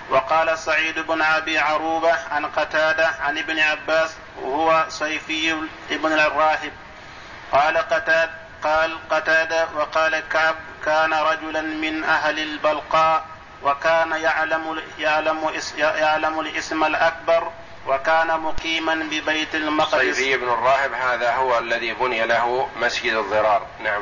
وقال 0.10 0.58
سعيد 0.58 1.00
بن 1.00 1.22
أبي 1.22 1.60
عروبة 1.60 2.16
عن 2.32 2.46
قتادة 2.46 3.08
عن 3.22 3.38
ابن 3.38 3.60
عباس 3.60 4.12
وهو 4.42 4.86
صيفي 4.90 5.52
ابن 5.92 6.14
الراهب. 6.14 6.72
قال 7.52 7.78
قتاد 7.78 8.43
قال 8.64 8.98
قتادة 9.10 9.68
وقال 9.76 10.24
كعب 10.30 10.56
كان 10.86 11.14
رجلا 11.14 11.62
من 11.62 12.04
أهل 12.04 12.40
البلقاء 12.40 13.26
وكان 13.64 14.12
يعلم 14.12 14.82
يعلم 15.00 15.52
يعلم 15.78 16.40
الإسم 16.40 16.84
الأكبر 16.84 17.52
وكان 17.88 18.40
مقيما 18.40 18.96
ببيت 18.96 19.56
المقدس. 19.56 19.96
صيفي 19.96 20.38
بن 20.38 20.50
الراهب 20.50 20.94
هذا 20.94 21.36
هو 21.36 21.58
الذي 21.60 21.94
بني 21.94 22.26
له 22.26 22.70
مسجد 22.82 23.14
الضرار. 23.14 23.68
نعم. 23.84 24.02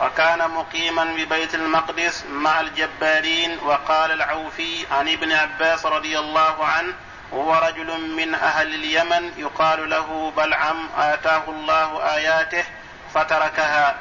وكان 0.00 0.50
مقيما 0.50 1.04
ببيت 1.04 1.54
المقدس 1.54 2.24
مع 2.30 2.60
الجبارين 2.60 3.58
وقال 3.64 4.12
العوفي 4.12 4.86
عن 4.90 5.08
ابن 5.08 5.32
عباس 5.32 5.86
رضي 5.86 6.18
الله 6.18 6.64
عنه 6.64 6.94
هو 7.34 7.54
رجل 7.54 8.00
من 8.16 8.34
أهل 8.34 8.74
اليمن 8.74 9.32
يقال 9.36 9.90
له 9.90 10.32
بلعم 10.36 10.88
آتاه 10.98 11.42
الله 11.48 12.14
آياته 12.14 12.64
فتركها. 13.14 13.96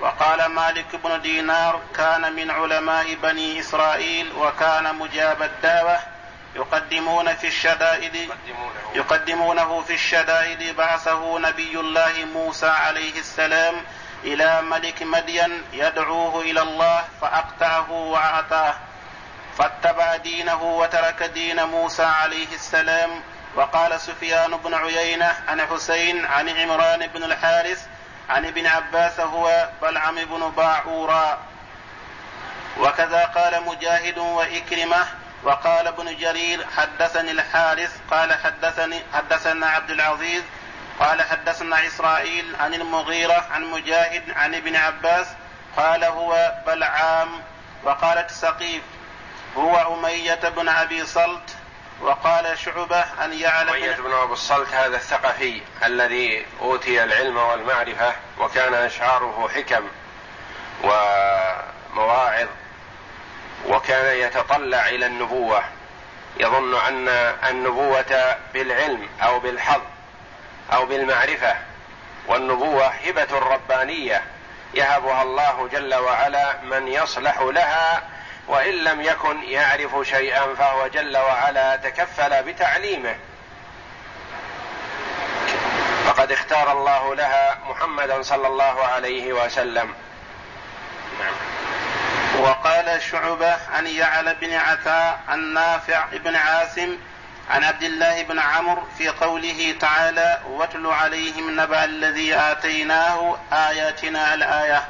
وقال 0.00 0.46
مالك 0.46 0.96
بن 1.04 1.20
دينار 1.20 1.80
كان 1.96 2.32
من 2.32 2.50
علماء 2.50 3.14
بني 3.14 3.60
إسرائيل 3.60 4.32
وكان 4.32 4.94
مجاب 4.94 5.42
الدعوة 5.42 5.98
يقدمون 6.56 7.34
في 7.34 7.46
الشدائد 7.46 8.30
يقدمونه 8.94 9.80
في 9.80 9.94
الشدائد 9.94 10.76
بعثه 10.76 11.38
نبي 11.38 11.80
الله 11.80 12.12
موسى 12.34 12.66
عليه 12.66 13.18
السلام 13.18 13.74
إلى 14.24 14.62
ملك 14.62 15.02
مدين 15.02 15.62
يدعوه 15.72 16.40
إلى 16.40 16.62
الله 16.62 17.04
فأقطعه 17.20 17.90
وأعطاه 17.90 18.74
فاتبع 19.58 20.16
دينه 20.16 20.62
وترك 20.62 21.22
دين 21.22 21.64
موسى 21.64 22.04
عليه 22.04 22.54
السلام. 22.54 23.10
وقال 23.56 24.00
سفيان 24.00 24.56
بن 24.56 24.74
عيينة 24.74 25.34
عن 25.48 25.60
حسين 25.60 26.24
عن 26.24 26.48
عمران 26.48 27.06
بن 27.06 27.24
الحارث 27.24 27.86
عن 28.30 28.46
ابن 28.46 28.66
عباس 28.66 29.20
هو 29.20 29.68
بلعم 29.82 30.14
بن 30.14 30.50
باعورا 30.56 31.38
وكذا 32.80 33.24
قال 33.24 33.62
مجاهد 33.66 34.18
وإكرمة 34.18 35.06
وقال 35.42 35.86
ابن 35.86 36.16
جرير 36.16 36.66
حدثني 36.76 37.30
الحارث 37.30 37.98
قال 38.10 38.32
حدثني 38.32 39.02
حدثنا 39.14 39.66
عبد 39.66 39.90
العزيز 39.90 40.42
قال 41.00 41.22
حدثنا 41.22 41.86
إسرائيل 41.86 42.56
عن 42.60 42.74
المغيرة 42.74 43.46
عن 43.50 43.64
مجاهد 43.64 44.22
عن 44.36 44.54
ابن 44.54 44.76
عباس 44.76 45.26
قال 45.76 46.04
هو 46.04 46.52
بلعام 46.66 47.28
وقالت 47.84 48.30
سقيف. 48.30 48.82
هو 49.56 49.94
أمية 49.94 50.48
بن 50.56 50.68
أبي 50.68 51.06
صلت 51.06 51.56
وقال 52.00 52.58
شعبة 52.58 53.04
أن 53.24 53.32
يعلم 53.32 53.68
أمية 53.68 53.96
بن 53.96 54.12
أبي 54.12 54.32
الصلت 54.32 54.68
هذا 54.68 54.96
الثقفي 54.96 55.60
الذي 55.84 56.46
أوتي 56.60 57.02
العلم 57.04 57.36
والمعرفة 57.36 58.12
وكان 58.38 58.74
أشعاره 58.74 59.50
حكم 59.54 59.88
ومواعظ 60.84 62.48
وكان 63.66 64.18
يتطلع 64.18 64.88
إلى 64.88 65.06
النبوة. 65.06 65.62
يظن 66.36 66.74
أن 66.74 67.08
النبوة 67.50 68.36
بالعلم 68.54 69.08
أو 69.22 69.40
بالحظ 69.40 69.80
أو 70.72 70.86
بالمعرفة 70.86 71.56
والنبوة 72.26 72.86
هبة 72.86 73.38
ربانية 73.38 74.22
يهبها 74.74 75.22
الله 75.22 75.68
جل 75.72 75.94
وعلا 75.94 76.56
من 76.62 76.88
يصلح 76.88 77.40
لها 77.40 78.02
وإن 78.48 78.74
لم 78.74 79.00
يكن 79.00 79.42
يعرف 79.42 80.08
شيئا 80.08 80.54
فهو 80.54 80.86
جل 80.88 81.16
وعلا 81.16 81.76
تكفل 81.76 82.42
بتعليمه 82.42 83.16
فقد 86.06 86.32
اختار 86.32 86.72
الله 86.72 87.14
لها 87.14 87.58
محمدا 87.68 88.22
صلى 88.22 88.46
الله 88.46 88.84
عليه 88.84 89.32
وسلم 89.32 89.94
نعم. 91.20 91.34
وقال 92.42 93.02
شعبة 93.02 93.56
عن 93.74 93.86
يعلى 93.86 94.36
بن 94.40 94.54
عثاء 94.54 95.20
عن 95.28 95.54
نافع 95.54 96.04
بن 96.12 96.36
عاصم 96.36 96.98
عن 97.50 97.64
عبد 97.64 97.82
الله 97.82 98.22
بن 98.22 98.38
عمرو 98.38 98.82
في 98.98 99.08
قوله 99.08 99.74
تعالى 99.80 100.40
واتل 100.48 100.86
عليهم 100.86 101.60
نبأ 101.60 101.84
الذي 101.84 102.34
آتيناه 102.36 103.36
آياتنا 103.52 104.34
الآية 104.34 104.84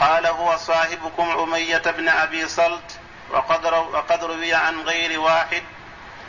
قال 0.00 0.26
هو 0.26 0.56
صاحبكم 0.56 1.30
أمية 1.30 1.82
بن 1.96 2.08
أبي 2.08 2.48
صلت 2.48 2.98
وقد, 3.30 3.64
وقد 3.66 4.24
روي 4.24 4.54
عن 4.54 4.80
غير 4.80 5.20
واحد 5.20 5.62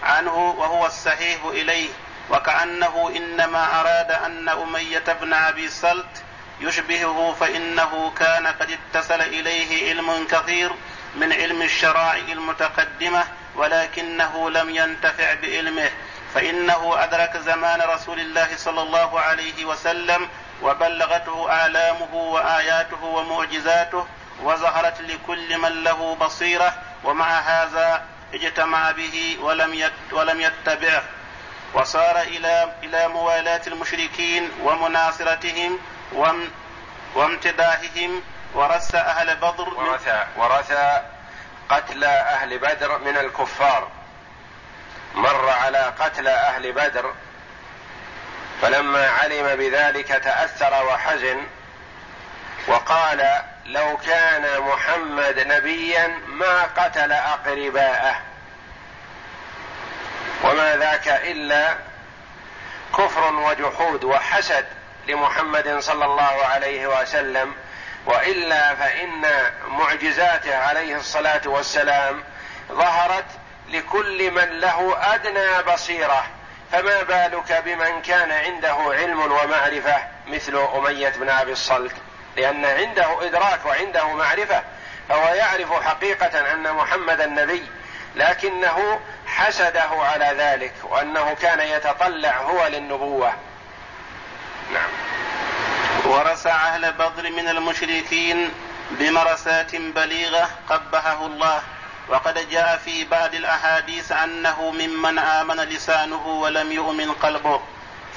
عنه 0.04 0.36
وهو 0.36 0.86
الصحيح 0.86 1.46
إليه 1.46 1.90
وكأنه 2.30 3.12
إنما 3.16 3.82
أراد 3.82 4.12
أن 4.12 4.50
أمية 4.50 5.04
بن 5.22 5.34
أبي 5.34 5.70
صلت 5.70 6.24
يشبهه 6.62 7.36
فإنه 7.40 8.12
كان 8.20 8.48
قد 8.48 8.78
اتصل 8.96 9.22
إليه 9.22 9.90
علم 9.90 10.28
كثير 10.32 10.72
من 11.16 11.34
علم 11.34 11.62
الشرائع 11.62 12.32
المتقدمة 12.32 13.24
ولكنه 13.56 14.50
لم 14.50 14.70
ينتفع 14.70 15.34
بعلمه 15.34 15.90
فإنه 16.34 17.04
أدرك 17.04 17.38
زمان 17.38 17.82
رسول 17.82 18.20
الله 18.20 18.48
صلى 18.56 18.82
الله 18.82 19.20
عليه 19.20 19.66
وسلم 19.66 20.30
وبلغته 20.62 21.66
آلامه 21.66 22.16
وآياته 22.16 23.04
ومعجزاته 23.04 24.06
وظهرت 24.44 25.02
لكل 25.02 25.58
من 25.58 25.84
له 25.84 26.16
بصيرة 26.16 26.74
ومع 27.04 27.40
هذا 27.40 28.06
اجتمع 28.34 28.92
به 28.92 29.38
ولم 29.42 29.90
ولم 30.12 30.42
يتبعه. 30.42 31.04
وصار 31.74 32.22
إلى 32.22 32.74
إلى 32.84 33.08
موالاة 33.08 33.62
المشركين 33.68 34.52
ومناصرتهم 34.64 35.80
وامتداحهم 37.16 38.22
ورث 38.54 38.96
أهل 38.96 39.36
بدر 39.36 39.74
ورث 39.74 40.10
ورث 40.38 40.74
قتل 41.70 42.04
أهل 42.04 42.58
بدر 42.58 42.98
من 42.98 43.18
الكفار. 43.18 43.88
مر 45.16 45.50
على 45.50 45.94
قتل 46.00 46.28
أهل 46.28 46.72
بدر 46.72 47.14
فلما 48.62 49.10
علم 49.10 49.56
بذلك 49.56 50.08
تأثر 50.08 50.86
وحزن 50.86 51.38
وقال 52.68 53.42
لو 53.66 53.98
كان 53.98 54.62
محمد 54.62 55.40
نبيا 55.40 56.08
ما 56.28 56.64
قتل 56.64 57.12
أقرباءه 57.12 58.22
وما 60.44 60.76
ذاك 60.76 61.08
إلا 61.08 61.76
كفر 62.98 63.34
وجحود 63.34 64.04
وحسد 64.04 64.66
لمحمد 65.08 65.80
صلى 65.80 66.06
الله 66.06 66.46
عليه 66.46 66.88
وسلم 66.88 67.56
وإلا 68.06 68.76
فإن 68.76 69.26
معجزاته 69.68 70.58
عليه 70.58 70.96
الصلاة 70.96 71.42
والسلام 71.46 72.24
ظهرت 72.72 73.26
لكل 73.70 74.32
من 74.32 74.60
له 74.60 74.98
أدنى 75.16 75.74
بصيرة 75.74 76.26
فما 76.72 77.04
بالك 77.04 77.64
بمن 77.66 78.02
كان 78.02 78.32
عنده 78.32 78.76
علم 78.76 79.20
ومعرفة 79.20 79.98
مثل 80.28 80.58
أمية 80.58 81.10
بن 81.10 81.30
أبي 81.30 81.52
الصلت؟ 81.52 81.94
لأن 82.38 82.66
عنده 82.66 83.28
إدراك 83.28 83.66
وعنده 83.66 84.14
معرفة 84.14 84.64
فهو 85.10 85.34
يعرف 85.34 85.74
حقيقة 85.74 86.54
أن 86.54 86.74
محمد 86.74 87.22
النبي 87.22 87.64
لكنه 88.16 89.00
حسده 89.28 89.90
على 89.90 90.36
ذلك 90.38 90.74
وأنه 90.84 91.36
كان 91.42 91.60
يتطلع 91.60 92.38
هو 92.38 92.68
للنبوة. 92.68 93.34
نعم. 94.74 94.90
ورث 96.06 96.48
أهل 96.48 96.92
بدر 96.92 97.32
من 97.32 97.48
المشركين 97.50 98.52
بمرسات 98.92 99.76
بليغة 99.76 100.50
قبحه 100.70 101.26
الله. 101.26 101.62
وقد 102.10 102.50
جاء 102.50 102.78
في 102.78 103.04
بعض 103.04 103.36
الأحاديث 103.36 104.12
أنه 104.12 104.72
ممن 104.72 105.20
آمن 105.20 105.56
لسانه 105.56 106.28
ولم 106.28 106.72
يؤمن 106.72 107.12
قلبه 107.12 107.62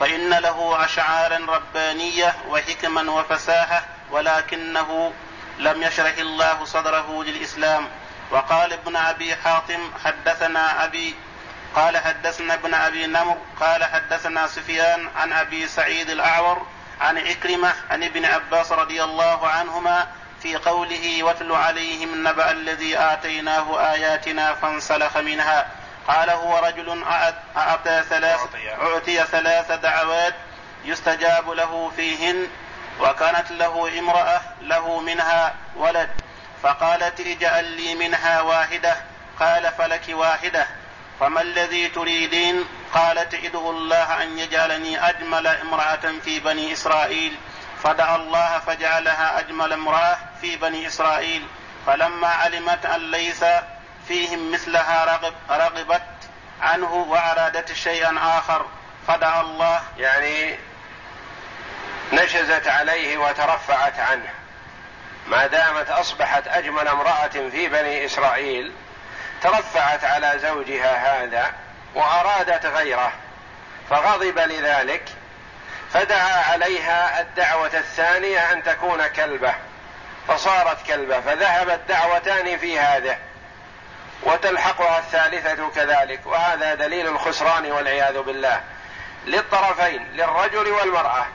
فإن 0.01 0.30
له 0.30 0.84
أشعارا 0.84 1.39
ربانية 1.49 2.34
وحكما 2.49 3.11
وفساحة 3.11 3.84
ولكنه 4.11 5.12
لم 5.59 5.82
يشرح 5.82 6.16
الله 6.18 6.64
صدره 6.64 7.24
للإسلام. 7.24 7.89
وقال 8.30 8.72
ابن 8.72 8.97
أبي 8.97 9.36
حاتم 9.36 9.91
حدثنا 10.05 10.84
أبي 10.84 11.14
قال 11.76 11.97
حدثنا 11.97 12.55
ابن 12.55 12.74
أبي 12.74 13.07
نمر 13.07 13.36
قال 13.61 13.84
حدثنا 13.84 14.47
سفيان 14.47 15.09
عن 15.16 15.32
أبي 15.32 15.68
سعيد 15.68 16.11
الأعور 16.11 16.66
عن 17.01 17.18
عكرمة 17.18 17.74
عن 17.91 18.03
ابن 18.03 18.24
عباس 18.24 18.72
رضي 18.72 19.05
الله 19.05 19.49
عنهما 19.49 20.07
في 20.43 20.57
قوله 20.57 21.22
واتل 21.22 21.53
عليهم 21.53 22.28
نبأ 22.28 22.51
الذي 22.51 22.99
آتيناه 22.99 23.93
آياتنا 23.93 24.55
فانسلخ 24.55 25.16
منها 25.16 25.66
قال 26.09 26.30
هو 26.30 26.59
رجل 26.59 27.03
أعطى 27.57 28.03
ثلاث 28.09 28.41
أعطي. 28.82 29.24
ثلاث 29.24 29.72
دعوات 29.72 30.34
يستجاب 30.84 31.51
له 31.51 31.93
فيهن 31.97 32.47
وكانت 33.01 33.51
له 33.51 33.99
امرأة 33.99 34.41
له 34.62 35.01
منها 35.01 35.55
ولد 35.76 36.11
فقالت 36.62 37.20
اجعل 37.20 37.64
لي 37.64 37.95
منها 37.95 38.41
واحدة 38.41 38.97
قال 39.41 39.72
فلك 39.78 40.03
واحدة 40.09 40.66
فما 41.20 41.41
الذي 41.43 41.89
تريدين 41.89 42.64
قالت 42.95 43.34
ادعو 43.34 43.70
الله 43.70 44.22
أن 44.22 44.39
يجعلني 44.39 45.09
أجمل 45.09 45.47
امرأة 45.47 46.12
في 46.24 46.41
بني 46.41 46.72
إسرائيل 46.72 47.36
فدعا 47.84 48.16
الله 48.16 48.59
فجعلها 48.59 49.39
أجمل 49.39 49.72
امرأة 49.72 50.16
في 50.41 50.57
بني 50.57 50.86
إسرائيل 50.86 51.47
فلما 51.86 52.28
علمت 52.28 52.86
أن 52.86 53.11
ليس 53.11 53.45
فيهم 54.09 54.53
مثلها 54.53 55.05
رغب 55.05 55.34
رغبت 55.51 56.03
عنه 56.61 56.95
وأرادت 56.95 57.72
شيئا 57.72 58.39
آخر 58.39 58.66
فدعا 59.09 59.41
الله. 59.41 59.82
يعني 59.99 60.59
نشزت 62.12 62.68
عليه 62.68 63.18
وترفعت 63.18 63.99
عنه. 63.99 64.30
ما 65.26 65.47
دامت 65.47 65.91
أصبحت 65.91 66.49
أجمل 66.49 66.89
امرأة 66.89 67.28
في 67.28 67.68
بني 67.68 68.05
إسرائيل 68.05 68.72
ترفعت 69.43 70.05
على 70.05 70.39
زوجها 70.39 71.22
هذا 71.24 71.53
وأرادت 71.95 72.66
غيره 72.66 73.12
فغضب 73.91 74.39
لذلك 74.39 75.05
فدعا 75.93 76.53
عليها 76.53 77.20
الدعوة 77.20 77.70
الثانية 77.74 78.53
أن 78.53 78.62
تكون 78.62 79.07
كلبة. 79.07 79.55
فصارت 80.29 80.87
كلبة 80.87 81.20
فذهبت 81.20 81.81
دعوتان 81.89 82.59
في 82.59 82.79
هذا 82.79 83.18
وتلحقها 84.22 84.99
الثالثة 84.99 85.70
كذلك 85.70 86.20
وهذا 86.26 86.74
دليل 86.74 87.09
الخسران 87.09 87.72
والعياذ 87.72 88.22
بالله. 88.22 88.61
للطرفين 89.26 90.09
للرجل 90.12 90.68
والمرأة 90.72 91.26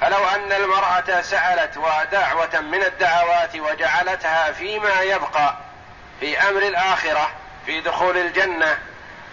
فلو 0.00 0.28
أن 0.28 0.52
المرأة 0.52 1.20
سألت 1.20 1.76
ودعوة 1.76 2.60
من 2.60 2.82
الدعوات 2.82 3.56
وجعلتها 3.56 4.52
فيما 4.52 5.00
يبقى 5.00 5.56
في 6.20 6.38
أمر 6.48 6.62
الآخرة 6.62 7.30
في 7.66 7.80
دخول 7.80 8.16
الجنة 8.16 8.78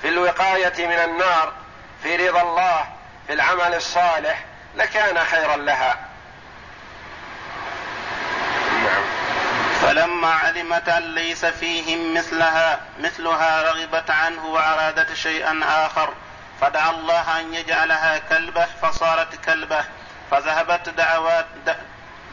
في 0.01 0.07
الوقاية 0.07 0.87
من 0.87 0.93
النار 0.93 1.53
في 2.03 2.29
رضا 2.29 2.41
الله 2.41 2.85
في 3.27 3.33
العمل 3.33 3.75
الصالح 3.75 4.43
لكان 4.75 5.19
خيرا 5.19 5.55
لها 5.55 5.99
نعم 8.83 9.03
فلما 9.91 10.27
علمت 10.33 10.89
أن 10.89 11.15
ليس 11.15 11.45
فيهم 11.45 12.13
مثلها 12.13 12.79
مثلها 12.99 13.71
رغبت 13.71 14.11
عنه 14.11 14.45
وأرادت 14.45 15.13
شيئا 15.13 15.59
آخر 15.63 16.13
فدعا 16.61 16.89
الله 16.89 17.39
أن 17.39 17.53
يجعلها 17.53 18.17
كلبة 18.17 18.65
فصارت 18.81 19.45
كلبة 19.45 19.85
فذهبت 20.31 20.89
دعوات 20.89 21.45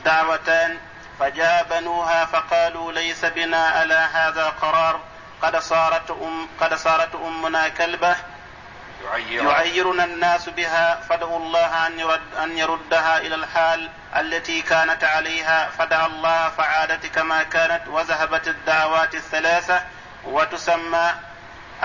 دعوتان 0.04 0.78
فجاء 1.20 1.66
بنوها 1.70 2.24
فقالوا 2.24 2.92
ليس 2.92 3.24
بنا 3.24 3.66
على 3.66 3.94
هذا 3.94 4.46
قرار 4.62 5.00
قد 5.42 5.56
صارت 5.56 6.10
أم 6.10 6.48
قد 6.60 6.74
صارت 6.74 7.14
أمنا 7.14 7.68
يعير 7.68 8.16
يعيرنا 9.16 10.04
الناس 10.04 10.48
بها 10.48 11.00
فادعوا 11.08 11.38
الله 11.38 11.86
أن 11.86 12.00
يرد 12.00 12.34
أن 12.42 12.58
يردها 12.58 13.18
إلى 13.18 13.34
الحال 13.34 13.88
التي 14.16 14.62
كانت 14.62 15.04
عليها. 15.04 15.70
فدعا 15.78 16.06
الله 16.06 16.48
فعادت 16.48 17.06
كما 17.06 17.42
كانت 17.42 17.88
وذهبت 17.88 18.48
الدعوات 18.48 19.14
الثلاثة 19.14 19.82
وتسمى 20.24 21.10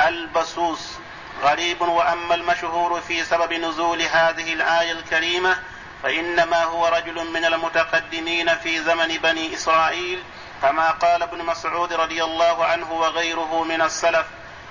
البسوس. 0.08 0.98
غريب 1.44 1.82
وأما 1.82 2.36
المشهور 2.36 3.02
في 3.02 3.24
سبب 3.24 3.54
نزول 3.54 4.02
هذه 4.02 4.54
الآية 4.54 4.92
الكريمة 4.92 5.58
فإنما 6.04 6.64
هو 6.64 6.88
رجل 6.88 7.32
من 7.34 7.46
المتقدمين 7.46 8.56
في 8.56 8.82
زمن 8.82 9.08
بني 9.08 9.54
إسرائيل 9.54 10.24
كما 10.62 10.92
قال 10.92 11.24
ابن 11.24 11.46
مسعود 11.46 11.94
رضي 11.94 12.24
الله 12.24 12.66
عنه 12.66 12.92
وغيره 12.92 13.64
من 13.64 13.82
السلف. 13.82 14.26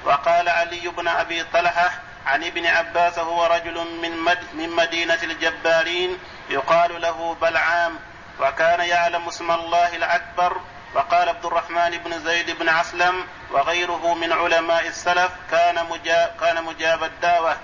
وقال 0.05 0.49
علي 0.49 0.89
بن 0.89 1.09
أبي 1.09 1.45
طلحة 1.45 1.91
عن 2.27 2.45
ابن 2.45 2.66
عباس 2.66 3.18
هو 3.18 3.47
رجل 3.47 3.87
من, 4.03 4.16
مد 4.18 4.39
من 4.55 4.70
مدينة 4.70 5.18
الجبارين 5.23 6.18
يقال 6.51 7.01
له 7.01 7.37
بلعام 7.41 7.99
وكان 8.41 8.81
يعلم 8.81 9.29
اسم 9.29 9.51
الله 9.51 9.97
الأكبر 9.97 10.57
وقال 10.95 11.29
عبد 11.29 11.47
الرحمن 11.47 11.91
بن 12.05 12.18
زيد 12.18 12.51
بن 12.51 12.68
أسلم 12.68 13.27
وغيره 13.51 14.14
من 14.14 14.33
علماء 14.33 14.87
السلف 14.87 15.33
كان 15.51 15.87
مجاب, 15.91 16.31
كان 16.41 16.64
مجاب 16.64 17.05
الدعوة 17.05 17.57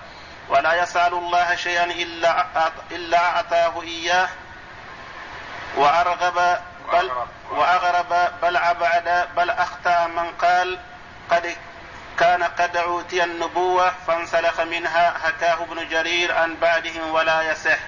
ولا 0.49 0.83
يسأل 0.83 1.13
الله 1.13 1.55
شيئا 1.55 1.85
إلا 1.85 2.47
إلا 2.91 3.19
أعطاه 3.19 3.83
إياه 3.83 4.29
وأرغب 5.77 6.59
بل 6.93 7.11
وأغرب. 7.51 8.29
بل 8.43 8.57
أبعد 8.57 9.29
بل 9.37 9.51
أخطأ 9.51 10.07
من 10.07 10.31
قال 10.31 10.79
قد 11.31 11.57
كان 12.19 12.43
قد 12.43 12.77
أوتي 12.77 13.25
النبوة 13.25 13.93
فانسلخ 14.07 14.61
منها 14.61 15.15
حكاه 15.25 15.63
ابن 15.63 15.89
جرير 15.89 16.35
عن 16.35 16.57
بعدهم 16.57 17.11
ولا 17.15 17.43
يصح. 17.43 17.79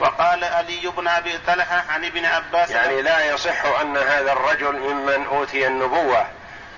وقال 0.00 0.44
علي 0.44 0.92
بن 0.96 1.08
أبي 1.08 1.38
طلحة 1.38 1.84
عن 1.88 2.04
ابن 2.04 2.24
عباس 2.24 2.70
يعني 2.70 3.02
لا 3.02 3.24
يصح 3.24 3.64
أن 3.80 3.96
هذا 3.96 4.32
الرجل 4.32 4.78
ممن 4.78 5.26
أوتي 5.26 5.66
النبوة 5.66 6.26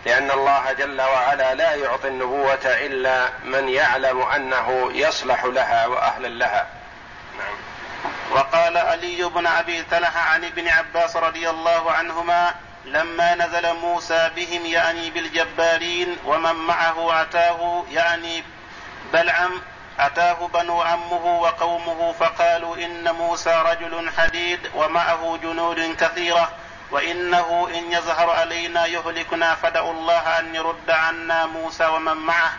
لأن 0.07 0.31
الله 0.31 0.73
جل 0.73 1.01
وعلا 1.01 1.55
لا 1.55 1.75
يعطي 1.75 2.09
النبوة 2.09 2.65
إلا 2.65 3.29
من 3.45 3.69
يعلم 3.69 4.23
أنه 4.23 4.91
يصلح 4.95 5.45
لها 5.45 5.87
واهلا 5.87 6.29
لها. 6.29 6.67
نعم. 7.39 7.57
وقال 8.31 8.77
علي 8.77 9.25
بن 9.25 9.47
أبي 9.47 9.83
طلحة 9.83 10.21
عن 10.21 10.45
ابن 10.45 10.69
عباس 10.69 11.17
رضي 11.17 11.51
الله 11.51 11.93
عنهما 11.93 12.55
لما 12.85 13.35
نزل 13.35 13.75
موسى 13.75 14.31
بهم 14.37 14.67
يعني 14.67 15.11
بالجبارين 15.11 16.17
ومن 16.25 16.53
معه 16.53 17.23
أتاه 17.23 17.85
يعني 17.91 18.45
بلعم 19.13 19.61
أتاه 19.99 20.49
بنو 20.55 20.83
عمه 20.83 21.41
وقومه 21.41 22.13
فقالوا 22.13 22.77
إن 22.77 23.13
موسى 23.13 23.63
رجل 23.67 24.11
حديد 24.19 24.61
ومعه 24.75 25.39
جنود 25.43 25.97
كثيرة 25.97 26.53
وإنه 26.91 27.69
إن 27.75 27.93
يظهر 27.93 28.31
علينا 28.31 28.87
يهلكنا 28.87 29.55
فدعوا 29.55 29.93
الله 29.93 30.39
أن 30.39 30.55
يرد 30.55 30.91
عنا 30.91 31.47
موسى 31.47 31.87
ومن 31.87 32.17
معه. 32.17 32.53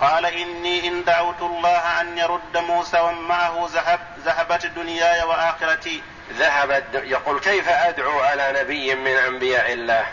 قال 0.00 0.26
إني 0.26 0.88
إن 0.88 1.04
دعوت 1.04 1.42
الله 1.42 2.00
أن 2.00 2.18
يرد 2.18 2.56
موسى 2.56 3.00
ومن 3.00 3.22
معه 3.22 3.68
ذهب 3.72 4.00
ذهبت 4.24 4.66
دنياي 4.66 5.22
وآخرتي. 5.22 6.02
ذهبت 6.38 6.84
يقول 6.94 7.40
كيف 7.40 7.68
أدعو 7.68 8.20
على 8.20 8.60
نبي 8.60 8.94
من 8.94 9.16
أنبياء 9.16 9.72
الله؟ 9.72 10.06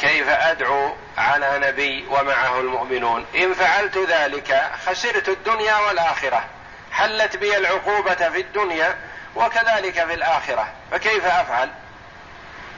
كيف 0.00 0.28
أدعو 0.28 0.96
على 1.18 1.58
نبي 1.68 2.06
ومعه 2.10 2.60
المؤمنون؟ 2.60 3.26
إن 3.34 3.54
فعلت 3.54 3.98
ذلك 3.98 4.70
خسرت 4.86 5.28
الدنيا 5.28 5.76
والآخرة 5.76 6.44
حلت 6.92 7.36
بي 7.36 7.56
العقوبة 7.56 8.14
في 8.14 8.40
الدنيا 8.40 8.96
وكذلك 9.36 10.04
في 10.06 10.14
الآخرة 10.14 10.72
فكيف 10.90 11.26
أفعل؟ 11.26 11.70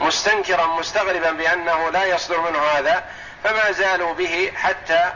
مستنكرا 0.01 0.67
مستغربا 0.67 1.31
بأنه 1.31 1.91
لا 1.91 2.05
يصدر 2.05 2.41
منه 2.41 2.59
هذا 2.59 3.05
فما 3.45 3.71
زالوا 3.71 4.15
به 4.15 4.53
حتى 4.57 5.13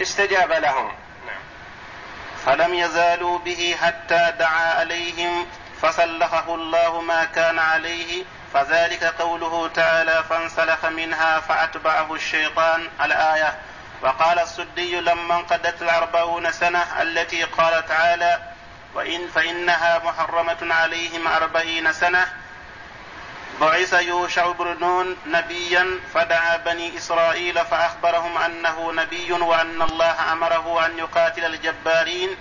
استجاب 0.00 0.52
لهم. 0.52 0.92
نعم. 1.26 1.40
فلم 2.46 2.74
يزالوا 2.74 3.38
به 3.38 3.76
حتى 3.82 4.32
دعا 4.38 4.74
عليهم 4.78 5.46
فسلخه 5.82 6.54
الله 6.54 7.00
ما 7.00 7.24
كان 7.24 7.58
عليه 7.58 8.24
فذلك 8.54 9.04
قوله 9.04 9.68
تعالى 9.68 10.24
فانسلخ 10.30 10.84
منها 10.84 11.40
فأتبعه 11.40 12.14
الشيطان. 12.14 12.88
الآية 13.04 13.58
وقال 14.02 14.38
السدي 14.38 15.00
لما 15.00 15.36
انقضت 15.36 15.82
الأربعون 15.82 16.52
سنة 16.52 17.02
التي 17.02 17.42
قال 17.42 17.86
تعالى 17.86 18.38
وإن 18.94 19.28
فإنها 19.28 19.98
محرمة 20.04 20.74
عليهم 20.74 21.28
أربعين 21.28 21.92
سنة. 21.92 22.26
بعث 23.60 23.92
يوشع 23.92 24.50
بن 24.50 24.76
نون 24.80 25.16
نبيا 25.26 26.00
فدعا 26.14 26.56
بني 26.56 26.96
إسرائيل 26.96 27.64
فأخبرهم 27.64 28.38
أنه 28.38 28.92
نبي 28.92 29.32
وأن 29.32 29.82
الله 29.82 30.32
أمره 30.32 30.86
أن 30.86 30.98
يقاتل 30.98 31.44
الجبارين 31.44 32.36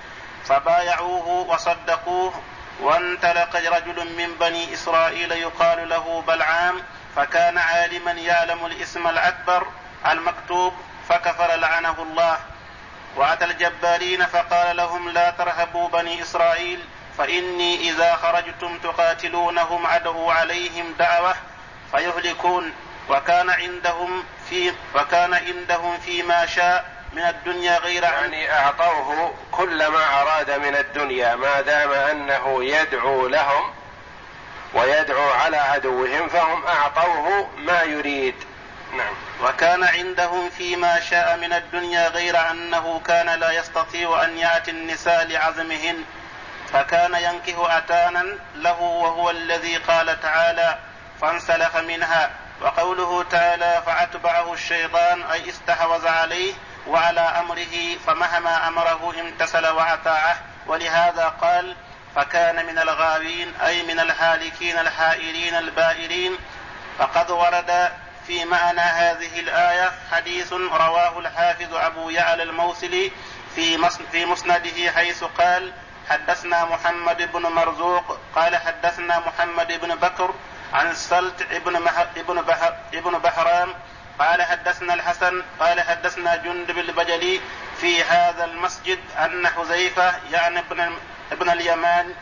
فبايعوه 0.45 1.27
وصدقوه. 1.27 2.33
وانطلق 2.82 3.55
رجل 3.55 4.15
من 4.17 4.36
بني 4.39 4.73
إسرائيل 4.73 5.32
يقال 5.32 5.89
له 5.89 6.23
بلعام 6.28 6.82
فكان 7.15 7.57
عالما 7.57 8.11
يعلم 8.11 8.65
الاسم 8.65 9.07
الأكبر 9.07 9.67
المكتوب 10.07 10.73
فكفر 11.09 11.55
لعنه 11.55 11.95
الله. 12.01 12.39
وأتى 13.15 13.45
الجبارين 13.45 14.26
فقال 14.26 14.78
لهم 14.78 15.09
لا 15.09 15.30
ترهبوا 15.30 15.89
بني 15.89 16.21
إسرائيل 16.21 16.80
فإني 17.17 17.89
إذا 17.89 18.15
خرجتم 18.15 18.78
تقاتلونهم 18.80 19.86
ادعو 19.88 20.32
عليهم 20.32 20.93
دعوة 20.99 21.36
فيهلكون. 21.91 22.73
وكان 23.09 23.49
عندهم 23.49 24.23
في 24.49 24.73
وكان 24.95 25.34
عندهم 25.34 25.97
فيما 25.97 26.45
شاء 26.45 26.95
من 27.16 27.22
الدنيا 27.22 27.78
غير 27.78 28.03
يعني 28.03 28.51
أعطوه 28.51 29.34
كل 29.51 29.88
ما 29.88 30.22
أراد 30.22 30.51
من 30.51 30.76
الدنيا 30.76 31.36
ما 31.36 31.61
دام 31.61 31.91
أنه 31.91 32.63
يدعو 32.63 33.28
لهم 33.28 33.74
ويدعو 34.74 35.30
على 35.30 35.57
عدوهم 35.57 36.28
فهم 36.28 36.66
أعطوه 36.66 37.49
ما 37.57 37.82
يريد. 37.84 38.36
نعم. 38.97 39.13
وكان 39.43 39.84
عندهم 39.84 40.49
فيما 40.49 40.99
شاء 40.99 41.38
من 41.38 41.53
الدنيا 41.53 42.07
غير 42.07 42.51
أنه 42.51 43.01
كان 43.07 43.39
لا 43.39 43.51
يستطيع 43.51 44.24
أن 44.24 44.38
يأتي 44.38 44.72
النساء 44.72 45.26
لعزمهن 45.28 46.03
فكان 46.74 47.16
ينكه 47.16 47.78
أتانا 47.78 48.26
له 48.55 48.82
وهو 48.82 49.30
الذي 49.30 49.78
قال 49.78 50.22
تعالى 50.22 50.78
فانسلخ 51.22 51.76
منها 51.76 52.32
وقوله 52.61 53.24
تعالى 53.24 53.84
فأتبعه 53.86 54.53
الشيطان 54.53 55.22
أي 55.24 55.49
استحوذ 55.49 56.07
عليه 56.07 56.53
وعلى 56.88 57.21
أمره 57.21 57.97
فمهما 58.07 58.67
أمره 58.67 59.13
امتثل 59.19 59.67
وأطاعه 59.67 60.38
ولهذا 60.67 61.27
قال 61.41 61.75
فكان 62.15 62.65
من 62.65 62.79
الغاوين 62.79 63.53
أي 63.55 63.83
من 63.83 63.99
الهالكين 63.99 64.77
الحائرين 64.77 65.55
البائرين. 65.55 66.38
فقد 66.99 67.31
ورد 67.31 67.91
في 68.27 68.45
معنى 68.45 68.79
هذه 68.81 69.39
الآية 69.39 69.91
حديث 70.11 70.53
رواه 70.53 71.19
الحافظ 71.19 71.73
أبو 71.73 72.09
يعلى 72.09 72.43
الموصلي 72.43 73.11
في 73.55 73.89
في 74.11 74.25
مسنده 74.25 74.91
حيث 74.95 75.23
قال 75.23 75.73
حدثنا 76.09 76.65
محمد 76.65 77.31
بن 77.33 77.41
مرزوق 77.41 78.19
قال 78.36 78.55
حدثنا 78.57 79.19
محمد 79.19 79.79
بن 79.81 79.95
بكر 79.95 80.33
عن 80.73 80.95
سلت 80.95 81.41
ابن 81.51 81.75
ابن 82.17 82.41
بحر 82.41 82.75
ابن 82.93 83.17
بحرام 83.17 83.73
قال 84.20 84.41
حدثنا 84.43 84.93
الحسن 84.93 85.43
قال 85.59 85.82
حدثنا 85.82 86.36
جندب 86.36 86.78
البجلي 86.78 87.41
في 87.82 88.03
هذا 88.03 88.45
المسجد 88.45 88.99
أن 89.18 89.47
حذيفة 89.47 90.13
يعني 90.32 90.59
ابن 90.59 90.93
ابن 91.32 91.49
اليمان 91.49 92.13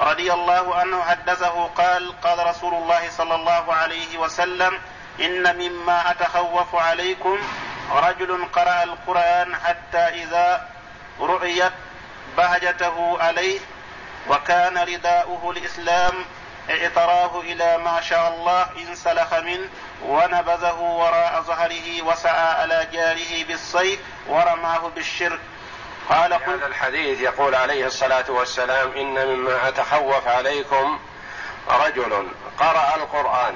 رضي 0.00 0.32
الله 0.32 0.74
عنه 0.74 1.02
حدثه 1.02 1.66
قال 1.66 2.20
قال 2.20 2.46
رسول 2.46 2.74
الله 2.74 3.10
صلى 3.10 3.34
الله 3.34 3.74
عليه 3.74 4.18
وسلم 4.18 4.78
إن 5.20 5.56
مما 5.58 6.10
أتخوف 6.10 6.74
عليكم 6.74 7.38
رجل 7.90 8.44
قرأ 8.52 8.82
القرآن 8.82 9.56
حتى 9.56 9.98
إذا 9.98 10.68
رؤيت 11.20 11.72
بهجته 12.36 13.22
عليه 13.22 13.60
وكان 14.28 14.78
رداؤه 14.78 15.50
الإسلام 15.50 16.12
اعتراه 16.70 17.40
إلى 17.40 17.78
ما 17.78 18.00
شاء 18.00 18.28
الله 18.28 18.66
انسلخ 18.88 19.34
منه 19.34 19.68
ونبذه 20.02 20.80
وراء 20.80 21.42
ظهره 21.42 22.02
وسعى 22.02 22.54
على 22.62 22.88
جاره 22.92 23.44
بالصيف 23.48 24.00
ورماه 24.28 24.88
بالشرك. 24.88 25.40
قال 26.08 26.38
في 26.38 26.44
هذا 26.44 26.66
الحديث 26.66 27.20
يقول 27.20 27.54
عليه 27.54 27.86
الصلاة 27.86 28.30
والسلام 28.30 28.92
إن 28.92 29.26
مما 29.26 29.68
أتخوف 29.68 30.28
عليكم 30.28 30.98
رجل 31.68 32.28
قرأ 32.58 32.96
القرآن 32.96 33.54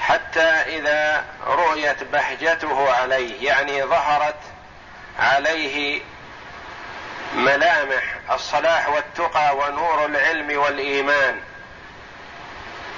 حتى 0.00 0.40
إذا 0.40 1.24
رؤيت 1.46 2.04
بهجته 2.04 2.92
عليه 2.92 3.46
يعني 3.46 3.82
ظهرت 3.82 4.40
عليه 5.18 6.02
ملامح 7.34 8.02
الصلاح 8.32 8.88
والتقى 8.88 9.56
ونور 9.56 10.04
العلم 10.04 10.58
والإيمان. 10.58 11.40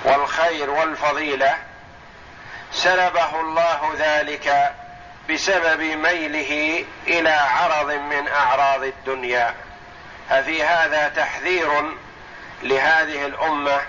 والخير 0.04 0.70
والفضيلة 0.70 1.56
سلبه 2.72 3.40
الله 3.40 3.94
ذلك 3.98 4.74
بسبب 5.30 5.80
ميله 5.80 6.84
إلى 7.06 7.30
عرض 7.30 7.90
من 7.90 8.28
أعراض 8.28 8.82
الدنيا. 8.82 9.54
ففي 10.30 10.62
هذا 10.64 11.08
تحذير 11.08 11.96
لهذه 12.62 13.26
الأمة 13.26 13.80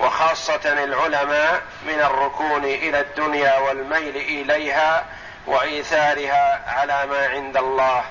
وخاصة 0.00 0.60
العلماء 0.64 1.62
من 1.86 2.00
الركون 2.00 2.64
إلى 2.64 3.00
الدنيا 3.00 3.58
والميل 3.58 4.16
إليها 4.16 5.04
وإيثارها 5.46 6.60
على 6.66 7.06
ما 7.06 7.26
عند 7.26 7.56
الله. 7.56 8.04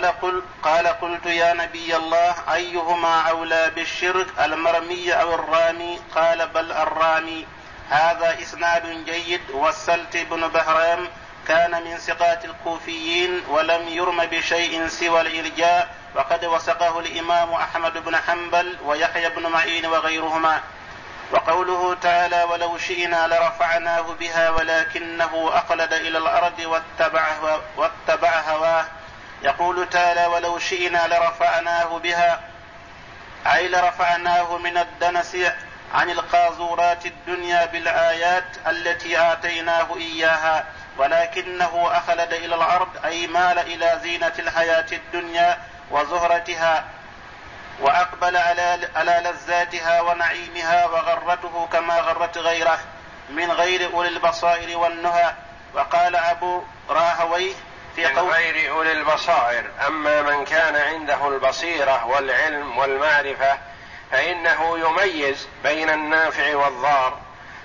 قال 0.00 0.20
قل 0.20 0.42
قال 0.62 0.86
قلت 0.86 1.26
يا 1.26 1.52
نبي 1.52 1.96
الله 1.96 2.34
أيهما 2.54 3.20
أولى 3.20 3.70
بالشرك 3.74 4.26
المرمي 4.44 5.12
أو 5.12 5.34
الرامي؟ 5.34 6.00
قال 6.14 6.48
بل 6.48 6.72
الرامي. 6.72 7.46
هذا 7.90 8.38
إسناد 8.42 9.04
جيد 9.04 9.40
والسلت 9.50 10.16
بن 10.16 10.48
بهرام 10.48 11.08
كان 11.48 11.84
من 11.84 11.98
ثقات 11.98 12.44
الكوفيين 12.44 13.42
ولم 13.48 13.88
يرم 13.88 14.24
بشيء 14.26 14.88
سوى 14.88 15.20
الإرجاء 15.20 15.94
وقد 16.14 16.44
وثقه 16.44 17.00
الإمام 17.00 17.52
أحمد 17.52 18.04
بن 18.04 18.16
حنبل 18.16 18.76
ويحيى 18.84 19.28
بن 19.28 19.46
معين 19.46 19.86
وغيرهما. 19.86 20.60
وقوله 21.32 21.94
تعالى 21.94 22.44
ولو 22.44 22.78
شئنا 22.78 23.26
لرفعناه 23.26 24.00
بها 24.20 24.50
ولكنه 24.50 25.50
اخلد 25.52 25.92
إلى 25.92 26.18
الأرض 26.18 26.58
واتبع 26.58 27.26
واتبع 27.76 28.40
هواه. 28.40 28.84
يقول 29.42 29.88
تعالى 29.90 30.26
ولو 30.26 30.58
شئنا 30.58 31.06
لرفعناه 31.06 31.98
بها 31.98 32.40
أي 33.46 33.68
لرفعناه 33.68 34.58
من 34.58 34.76
الدنس 34.76 35.36
عن 35.94 36.10
القاذورات 36.10 37.06
الدنيا 37.06 37.66
بالآيات 37.66 38.44
التي 38.66 39.18
آتيناه 39.18 39.96
إياها 39.96 40.64
ولكنه 40.98 41.90
أخلد 41.92 42.32
إلى 42.32 42.54
الأرض 42.54 42.88
أي 43.04 43.26
مال 43.26 43.58
إلى 43.58 44.00
زينة 44.02 44.32
الحياة 44.38 44.86
الدنيا 44.92 45.58
وزهرتها 45.90 46.84
وأقبل 47.80 48.36
على 48.36 48.88
على 48.96 49.22
لذاتها 49.24 50.00
ونعيمها 50.00 50.86
وغرته 50.86 51.68
كما 51.72 52.00
غرت 52.00 52.38
غيره 52.38 52.78
من 53.30 53.50
غير 53.50 53.92
أولي 53.94 54.08
البصائر 54.08 54.78
والنهى. 54.78 55.34
وقال 55.74 56.16
أبو 56.16 56.62
راهويه 56.88 57.54
في 57.96 58.06
من 58.08 58.18
غير 58.18 58.70
أولي 58.70 58.92
البصائر. 58.92 59.70
أما 59.86 60.22
من 60.22 60.44
كان 60.44 60.76
عنده 60.76 61.28
البصيرة 61.28 62.06
والعلم 62.06 62.78
والمعرفة 62.78 63.58
فإنه 64.10 64.78
يميز 64.78 65.48
بين 65.62 65.90
النافع 65.90 66.56
والضار 66.56 67.18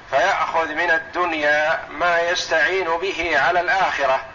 فيأخذ 0.10 0.68
من 0.68 0.92
الدنيا 0.92 1.88
ما 1.90 2.22
يستعين 2.22 2.86
به 2.86 3.40
على 3.40 3.60
الآخرة 3.60 4.26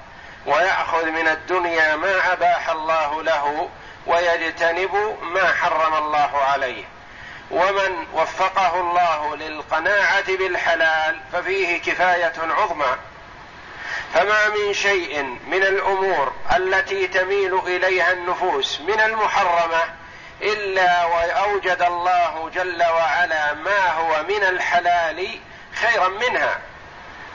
ويأخذ 0.47 1.07
من 1.07 1.29
الدنيا 1.29 1.97
ما 1.97 2.33
أباح 2.33 2.69
الله 2.71 3.23
له 3.23 3.69
ويجتنب 4.07 5.19
ما 5.23 5.53
حرم 5.53 5.95
الله 5.95 6.37
عليه. 6.37 6.85
ومن 7.51 8.07
وفقه 8.13 8.81
الله 8.81 9.37
للقناعة 9.37 10.37
بالحلال 10.37 11.21
ففيه 11.33 11.81
كفاية 11.81 12.33
عظمى. 12.39 12.97
فما 14.15 14.49
من 14.49 14.75
شيء 14.75 15.23
من 15.23 15.63
الأمور 15.63 16.33
التي 16.57 17.07
تميل 17.07 17.59
إليها 17.59 18.13
النفوس 18.13 18.81
من 18.81 19.01
المحرمة 19.01 19.83
إلا 20.43 21.05
وأوجد 21.05 21.83
الله 21.83 22.51
جل 22.55 22.83
وعلا 22.83 23.55
ما 23.55 23.91
هو 23.93 24.23
من 24.23 24.45
الحلال 24.45 25.39
خيرا 25.75 26.09
منها. 26.09 26.59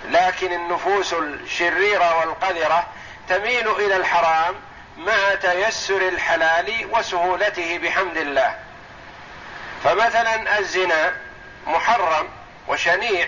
لكن 0.06 0.54
النفوس 0.54 1.14
الشريرة 1.14 2.20
والقذرة 2.20 2.88
تميل 3.30 3.68
إلى 3.68 3.96
الحرام 3.96 4.56
مع 4.98 5.36
تيسر 5.42 6.08
الحلال 6.08 6.88
وسهولته 6.92 7.78
بحمد 7.78 8.18
الله. 8.18 8.56
فمثلا 9.84 10.60
الزنا 10.60 11.16
محرم 11.68 12.30
وشنيع 12.68 13.28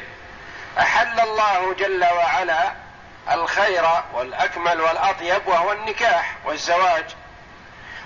أحل 0.79 1.19
الله 1.19 1.73
جل 1.73 2.05
وعلا 2.05 2.86
الخير 3.31 3.85
والأكمل 4.13 4.81
والأطيب 4.81 5.41
وهو 5.47 5.71
النكاح 5.71 6.35
والزواج. 6.45 7.05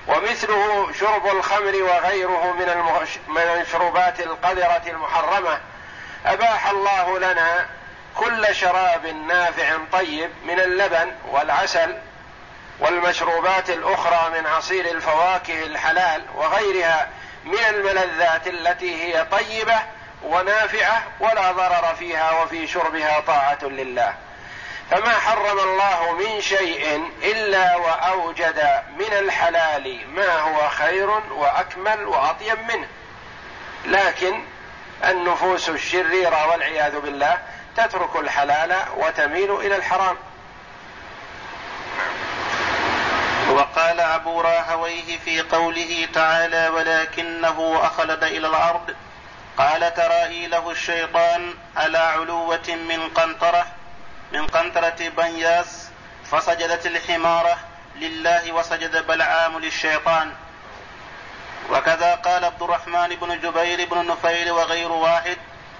ومثله 0.07 0.93
شرب 0.99 1.27
الخمر 1.27 1.75
وغيره 1.83 2.53
من 3.27 3.37
المشروبات 3.37 4.19
القذرة 4.19 4.83
المحرمة. 4.87 5.59
أباح 6.25 6.69
الله 6.69 7.19
لنا 7.19 7.65
كل 8.15 8.55
شراب 8.55 9.05
نافع 9.05 9.77
طيب 9.91 10.29
من 10.45 10.59
اللبن 10.59 11.11
والعسل 11.31 11.97
والمشروبات 12.79 13.69
الأخرى 13.69 14.39
من 14.39 14.47
عصير 14.47 14.85
الفواكه 14.85 15.65
الحلال 15.65 16.21
وغيرها 16.35 17.09
من 17.45 17.59
الملذات 17.69 18.47
التي 18.47 19.03
هي 19.03 19.25
طيبة 19.25 19.79
ونافعة 20.23 21.03
ولا 21.19 21.51
ضرر 21.51 21.95
فيها 21.99 22.43
وفي 22.43 22.67
شربها 22.67 23.19
طاعة 23.19 23.63
لله. 23.63 24.13
فما 24.91 25.19
حرم 25.19 25.59
الله 25.59 26.11
من 26.11 26.41
شيء 26.41 27.11
إلا 27.23 27.75
وأوجد 27.75 28.83
من 28.99 29.13
الحلال 29.13 29.99
ما 30.15 30.39
هو 30.39 30.69
خير 30.69 31.09
وأكمل 31.09 32.03
وأطيب 32.07 32.59
منه. 32.59 32.87
لكن 33.85 34.43
النفوس 35.03 35.69
الشريرة 35.69 36.47
والعياذ 36.47 36.99
بالله 36.99 37.37
تترك 37.77 38.15
الحلال 38.15 38.75
وتميل 38.97 39.51
إلى 39.51 39.75
الحرام. 39.75 40.17
وقال 43.49 43.99
أبو 43.99 44.41
راهويه 44.41 45.17
في 45.25 45.41
قوله 45.41 46.07
تعالى 46.13 46.69
ولكنه 46.69 47.79
أخلد 47.83 48.23
إلى 48.23 48.47
الأرض 48.47 48.95
قال 49.57 49.93
ترى 49.93 50.47
له 50.47 50.71
الشيطان 50.71 51.53
على 51.77 51.97
علوة 51.97 52.69
من 52.69 53.09
قنطرة 53.15 53.65
من 54.33 54.47
قنطرة 54.47 55.09
بنياس 55.17 55.89
فسجدت 56.31 56.85
الحمارة 56.85 57.57
لله 57.95 58.51
وسجد 58.51 59.07
بلعام 59.07 59.59
للشيطان. 59.59 60.33
وكذا 61.69 62.15
قال 62.15 62.45
عبد 62.45 62.61
الرحمن 62.63 63.07
بن 63.21 63.39
جبير 63.39 63.87
بن 63.89 64.07
نفيل 64.07 64.51
وغير 64.51 64.91
واحد 64.91 65.37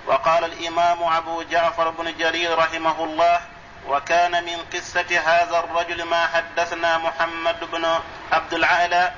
وقال 0.08 0.46
الإمام 0.46 1.04
أبو 1.04 1.42
جعفر 1.42 1.90
بن 1.90 2.18
جرير 2.18 2.58
رحمه 2.58 3.04
الله 3.04 3.42
وكان 3.88 4.44
من 4.44 4.58
قصة 4.74 5.20
هذا 5.26 5.60
الرجل 5.60 6.04
ما 6.04 6.28
حدثنا 6.28 6.98
محمد 6.98 7.72
بن 7.72 8.00
عبد 8.32 8.54
العالى 8.54 9.12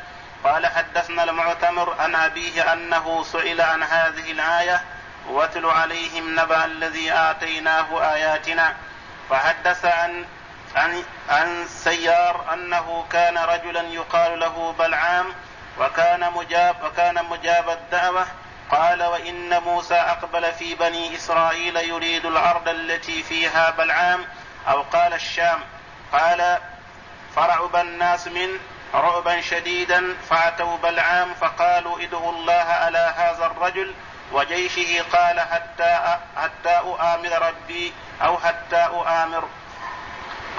قال 0.44 0.68
حدثنا 0.68 1.24
المعتمر 1.24 1.96
عن 2.00 2.16
أبيه 2.16 2.74
أنه 2.74 3.24
سئل 3.24 3.62
عن 3.62 3.84
هذه 3.84 4.32
الآية 4.32 4.82
واتل 5.30 5.66
عليهم 5.66 6.40
نبأ 6.40 6.66
الذي 6.66 7.14
آتيناه 7.14 8.14
آياتنا 8.14 8.76
فحدث 9.30 9.86
عن 9.86 10.26
عن 10.76 11.04
عن 11.30 11.68
سيار 11.68 12.54
أنه 12.54 13.06
كان 13.12 13.38
رجلا 13.38 13.82
يقال 13.82 14.40
له 14.40 14.76
بلعام 14.80 15.26
وكان 15.80 16.32
مجاب 16.32 16.76
وكان 16.84 17.26
مجاب 17.26 17.70
الدعوة 17.70 18.26
قال 18.72 19.04
وإن 19.04 19.62
موسى 19.62 19.96
أقبل 19.96 20.52
في 20.52 20.76
بني 20.76 21.16
إسرائيل 21.16 21.78
يريد 21.78 22.26
الأرض 22.26 22.70
التي 22.70 23.24
فيها 23.24 23.70
بلعام 23.70 24.26
أو 24.68 24.82
قال 24.82 25.14
الشام. 25.14 25.60
قال 26.14 26.58
فرعب 27.36 27.76
الناس 27.76 28.28
منه 28.28 28.60
رعبا 28.94 29.42
شديدا 29.42 30.16
فأتوا 30.30 30.78
بلعام 30.78 31.34
فقالوا 31.34 32.02
ادعوا 32.02 32.32
الله 32.32 32.54
على 32.54 33.14
هذا 33.18 33.46
الرجل 33.46 33.94
وجيشه 34.34 35.02
قال 35.14 35.40
حتى 35.40 36.18
حتى 36.38 36.70
أؤامر 36.70 37.48
ربي 37.48 37.94
أو 38.22 38.38
حتى 38.38 38.76
أؤامر. 38.76 39.50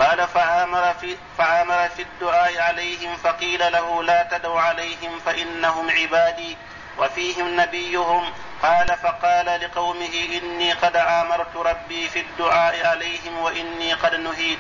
قال 0.00 0.28
فآمر 0.28 0.94
في 1.00 1.16
فآمر 1.38 1.88
في 1.88 2.02
الدعاء 2.02 2.60
عليهم 2.60 3.16
فقيل 3.16 3.72
له 3.72 4.02
لا 4.02 4.22
تدعوا 4.22 4.60
عليهم 4.60 5.18
فإنهم 5.26 5.90
عبادي 5.90 6.56
وفيهم 6.98 7.60
نبيهم. 7.60 8.32
قال 8.62 8.96
فقال 9.02 9.46
لقومه 9.46 10.14
إني 10.42 10.72
قد 10.72 10.96
آمرت 10.96 11.56
ربي 11.56 12.08
في 12.08 12.20
الدعاء 12.20 12.86
عليهم 12.86 13.38
وإني 13.38 13.92
قد 13.92 14.14
نهيت. 14.14 14.58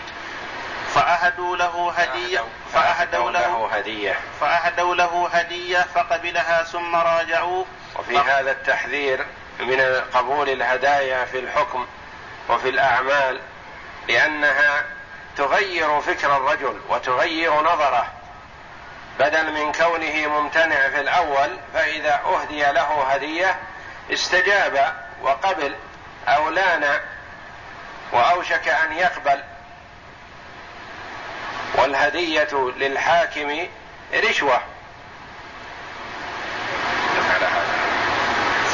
فأهدوا 0.94 1.56
له 1.56 1.92
هدية 1.96 2.44
فأهدوا 2.72 3.30
له 3.30 3.68
هدية. 3.72 4.18
فأهدوا 4.40 4.94
له 4.94 5.28
هدية 5.32 5.78
فقبلها 5.94 6.62
ثم 6.62 6.96
راجعوه 6.96 7.66
وفي 7.96 8.18
هذا 8.18 8.50
التحذير 8.50 9.26
من 9.60 10.02
قبول 10.14 10.48
الهدايا 10.48 11.24
في 11.24 11.38
الحكم 11.38 11.86
وفي 12.48 12.68
الأعمال 12.68 13.40
لأنها 14.08 14.84
تغير 15.36 16.00
فكر 16.00 16.36
الرجل 16.36 16.80
وتغير 16.88 17.60
نظره. 17.62 18.12
بدل 19.18 19.52
من 19.52 19.72
كونه 19.72 20.26
ممتنع 20.26 20.88
في 20.88 21.00
الأول 21.00 21.50
فإذا 21.74 22.20
أهدي 22.24 22.62
له 22.62 23.02
هدية 23.02 23.56
استجاب 24.12 24.94
وقبل 25.22 25.74
أو 26.28 26.48
لأن 26.50 27.00
وأوشك 28.12 28.68
أن 28.68 28.92
يقبل. 28.92 29.42
والهدية 31.78 32.72
للحاكم 32.76 33.66
رشوة. 34.14 34.60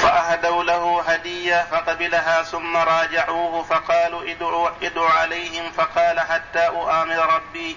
فأهدوا 0.03 0.65
له 0.65 1.03
هدية 1.03 1.67
فقبلها 1.71 2.43
ثم 2.43 2.77
راجعوه 2.77 3.63
فقالوا 3.63 4.31
ادعوا, 4.31 4.69
ادعوا 4.83 5.11
عليهم 5.11 5.73
فقال 5.73 6.21
حتى 6.21 6.67
أؤامر 6.67 7.35
ربي. 7.35 7.77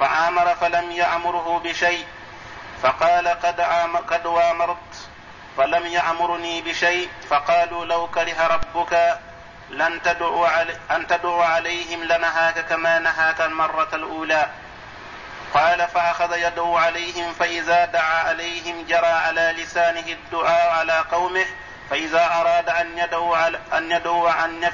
فآمر 0.00 0.54
فلم 0.54 0.90
يأمره 0.90 1.60
بشيء. 1.64 2.06
فقال 2.82 3.28
قد 3.28 3.60
قد 3.96 4.26
وامرت. 4.26 5.08
فلم 5.56 5.86
يأمرني 5.86 6.62
بشيء. 6.62 7.08
فقالوا 7.28 7.84
لو 7.84 8.06
كره 8.06 8.46
ربك 8.46 9.18
لن 9.70 10.02
تدعو 10.02 10.44
علي 10.44 10.76
أن 10.90 11.06
تدعو 11.06 11.40
عليهم 11.42 12.04
لنهاك 12.04 12.66
كما 12.68 12.98
نهاك 12.98 13.40
المرة 13.40 13.88
الأولى. 13.92 14.48
قال 15.54 15.88
فأخذ 15.88 16.38
يدعو 16.38 16.76
عليهم 16.76 17.32
فإذا 17.32 17.84
دعا 17.84 18.28
عليهم 18.28 18.84
جرى 18.88 19.06
على 19.06 19.54
لسانه 19.58 20.06
الدعاء 20.08 20.70
على 20.70 21.04
قومه 21.12 21.46
فإذا 21.90 22.26
أراد 22.26 22.68
أن 22.68 22.98
يدعو 22.98 23.34
أن 23.72 23.90
يدعو 23.90 24.28
أن 24.28 24.70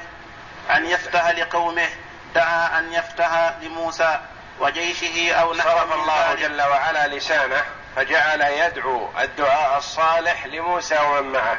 أن 0.70 0.86
يفتح 0.86 1.28
لقومه 1.28 1.88
دعا 2.34 2.78
أن 2.78 2.92
يفتح 2.92 3.52
لموسى 3.62 4.18
وجيشه 4.60 5.34
أو 5.34 5.54
صرف 5.54 5.92
الله 5.92 6.34
جل 6.34 6.62
وعلا 6.62 7.06
لسانه 7.06 7.64
فجعل 7.96 8.40
يدعو 8.40 9.10
الدعاء 9.20 9.78
الصالح 9.78 10.46
لموسى 10.46 10.98
ومن 10.98 11.32
معه. 11.32 11.58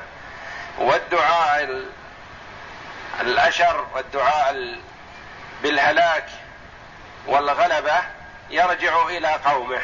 والدعاء 0.77 1.81
الأشر 3.21 3.85
والدعاء 3.93 4.75
بالهلاك 5.63 6.25
والغلبة 7.27 7.97
يرجع 8.49 9.07
إلى 9.07 9.27
قومه. 9.27 9.81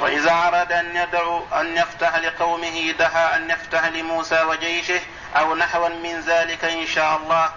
وإذا 0.00 0.32
أراد 0.32 0.72
أن 0.72 0.96
يدعو 0.96 1.44
أن 1.60 1.76
يفتح 1.76 2.16
لقومه 2.16 2.94
دعا 2.98 3.36
أن 3.36 3.50
يفتح 3.50 3.84
لموسى 3.84 4.42
وجيشه 4.42 5.00
أو 5.36 5.54
نحوا 5.54 5.88
من 5.88 6.20
ذلك 6.20 6.64
إن 6.64 6.86
شاء 6.86 7.16
الله. 7.16 7.50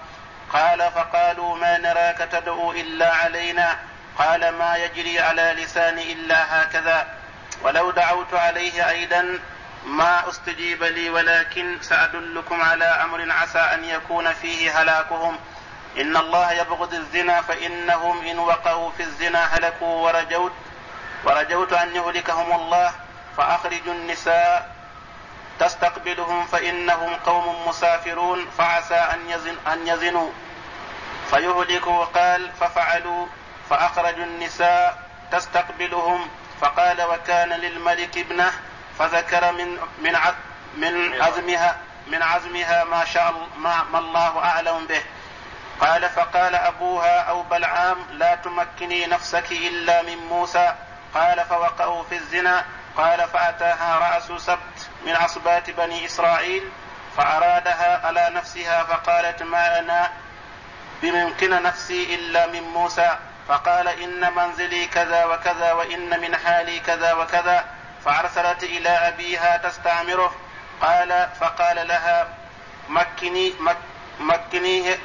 قال 0.53 0.91
فقالوا 0.95 1.57
ما 1.57 1.77
نراك 1.77 2.17
تدعو 2.31 2.71
إلا 2.71 3.15
علينا. 3.15 3.77
قال 4.17 4.49
ما 4.49 4.75
يجري 4.75 5.19
على 5.19 5.55
لساني 5.57 6.13
إلا 6.13 6.61
هكذا. 6.61 7.07
ولو 7.61 7.91
دعوت 7.91 8.33
عليه 8.33 8.89
أيضا 8.89 9.39
ما 9.89 10.29
استجيب 10.29 10.83
لي 10.83 11.09
ولكن 11.09 11.77
سأدلكم 11.81 12.61
على 12.61 12.85
أمر 12.85 13.31
عسى 13.31 13.59
أن 13.59 13.83
يكون 13.83 14.33
فيه 14.33 14.81
هلاكهم. 14.81 15.37
إن 15.97 16.17
الله 16.17 16.51
يبغض 16.51 16.93
الزنا 16.93 17.41
فإنهم 17.41 18.25
إن 18.25 18.39
وقعوا 18.39 18.91
في 18.91 19.03
الزنا 19.03 19.45
هلكوا 19.45 20.07
ورجوت 20.07 20.51
ورجوت 21.23 21.73
أن 21.73 21.95
يهلكهم 21.95 22.61
الله 22.61 22.91
فأخرجوا 23.37 23.93
النساء 23.93 24.75
تستقبلهم 25.59 26.45
فإنهم 26.45 27.15
قوم 27.15 27.67
مسافرون 27.67 28.49
فعسى 28.57 28.95
أن 28.95 29.29
يزن 29.29 29.55
أن 29.67 29.87
يزنوا. 29.87 30.31
فيهلكوا 31.29 32.05
قال 32.05 32.51
ففعلوا 32.59 33.27
فأخرجوا 33.69 34.25
النساء 34.25 35.03
تستقبلهم. 35.31 36.29
فقال 36.61 37.01
وكان 37.01 37.49
للملك 37.49 38.17
ابنه 38.17 38.51
فذكر 38.99 39.51
من 39.51 39.77
من 40.01 40.17
من 40.77 41.21
عزمها 41.21 41.77
من 42.07 42.23
عزمها 42.23 42.83
ما 42.83 43.05
شاء 43.05 43.33
ما, 43.57 43.83
ما 43.83 43.99
الله 43.99 44.39
أعلم 44.39 44.85
به. 44.85 45.01
قال 45.81 46.09
فقال 46.09 46.55
أبوها 46.55 47.19
أو 47.19 47.43
بلعام 47.43 47.97
لا 48.11 48.35
تمكني 48.35 49.05
نفسك 49.05 49.51
إلا 49.51 50.01
من 50.01 50.17
موسى. 50.17 50.73
قال 51.13 51.45
فوقعوا 51.45 52.03
في 52.03 52.15
الزنا. 52.15 52.65
قال 52.97 53.27
فأتاها 53.27 53.97
رأس 53.97 54.41
سبت 54.41 54.89
من 55.05 55.15
عصبات 55.15 55.69
بني 55.69 56.05
إسرائيل 56.05 56.63
فأرادها 57.17 58.07
على 58.07 58.29
نفسها 58.35 58.83
فقالت 58.83 59.43
ما 59.43 59.79
أنا 59.79 60.11
بممكن 61.01 61.63
نفسي 61.63 62.15
إلا 62.15 62.47
من 62.47 62.61
موسى. 62.61 63.17
فقال 63.47 63.87
إن 63.87 64.33
منزلي 64.35 64.87
كذا 64.87 65.25
وكذا 65.25 65.71
وإن 65.73 66.21
من 66.21 66.35
حالي 66.35 66.79
كذا 66.79 67.13
وكذا. 67.13 67.78
فأرسلت 68.05 68.63
إلى 68.63 68.89
أبيها 68.89 69.57
تستعمره. 69.57 70.35
قال 70.81 71.29
فقال 71.39 71.87
لها 71.87 72.27
مكني 72.89 73.53
مك 73.59 73.77
مكنيه 74.19 74.99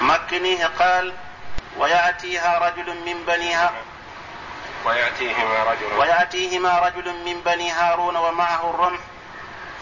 مكنيه. 0.00 0.66
قال 0.66 1.14
ويأتيها 1.76 2.58
رجل 2.58 2.96
من 3.06 3.24
بنيها 3.24 3.72
ويأتيهما 4.84 5.64
رجل. 5.64 5.92
ويأتيهما 5.98 6.78
رجل 6.78 7.24
من 7.24 7.40
بني 7.40 7.70
هارون 7.70 8.16
ومعه 8.16 8.70
الرمح 8.70 9.00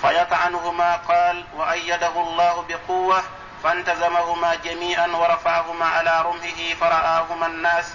فيطعنهما. 0.02 0.96
قال 0.96 1.44
وأيده 1.54 2.20
الله 2.20 2.64
بقوة 2.68 3.22
فانتزمهما 3.64 4.54
جميعا 4.54 5.06
ورفعهما 5.06 5.86
على 5.86 6.22
رمحه 6.22 6.74
فرآهما 6.80 7.46
الناس 7.46 7.92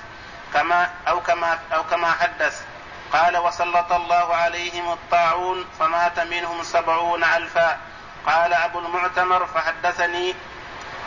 كما 0.54 0.89
أو 1.08 1.22
كما 1.22 1.60
أو 1.74 1.84
كما 1.84 2.12
حدث. 2.12 2.64
قال 3.14 3.38
وسلط 3.38 3.91
الله 3.91 4.36
عليهم 4.36 4.91
الطاعون 4.91 5.66
فمات 5.80 6.20
منهم 6.20 6.64
سبعون 6.64 7.24
ألفا. 7.24 7.78
قال 8.26 8.53
أبو 8.53 8.80
المعتمر 8.80 9.45
فحدثني 9.45 10.36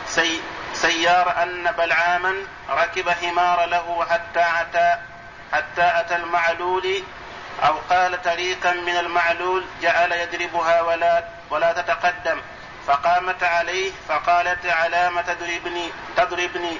سي 0.07 0.41
سيار 0.73 1.43
أن 1.43 1.71
بلعاما 1.71 2.35
ركب 2.69 3.09
حمار 3.09 3.65
له 3.65 4.05
حتى 4.09 4.45
أتى 4.61 4.97
حتى 5.53 5.99
أتى 5.99 6.15
المعلول 6.15 7.03
أو 7.63 7.75
قال 7.89 8.21
طريقا 8.21 8.73
من 8.73 8.97
المعلول 8.97 9.65
جعل 9.81 10.11
يضربها 10.11 10.81
ولا 10.81 11.23
ولا 11.49 11.73
تتقدم. 11.73 12.41
فقامت 12.87 13.43
عليه 13.43 13.91
فقالت 14.07 14.65
على 14.65 15.09
ما 15.09 15.21
تضربني 15.21 15.89
تضربني. 16.17 16.77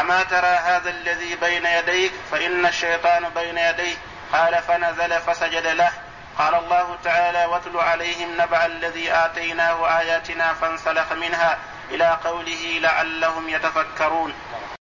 أما 0.00 0.22
ترى 0.22 0.46
هذا 0.46 0.90
الذي 0.90 1.36
بين 1.36 1.66
يديك 1.66 2.12
فإن 2.32 2.66
الشيطان 2.66 3.28
بين 3.28 3.58
يديه. 3.58 3.96
قال 4.32 4.62
فنزل 4.62 5.20
فسجد 5.20 5.66
له. 5.66 5.92
قال 6.38 6.54
الله 6.54 6.96
تعالى 7.04 7.44
واتل 7.44 7.76
عليهم 7.76 8.28
نبع 8.40 8.66
الذي 8.66 9.12
آتيناه 9.12 9.98
آياتنا 9.98 10.54
فانسلخ 10.54 11.12
منها 11.12 11.58
إلى 11.90 12.18
قوله 12.24 12.78
لعلهم 12.78 13.48
يتفكرون. 13.48 14.34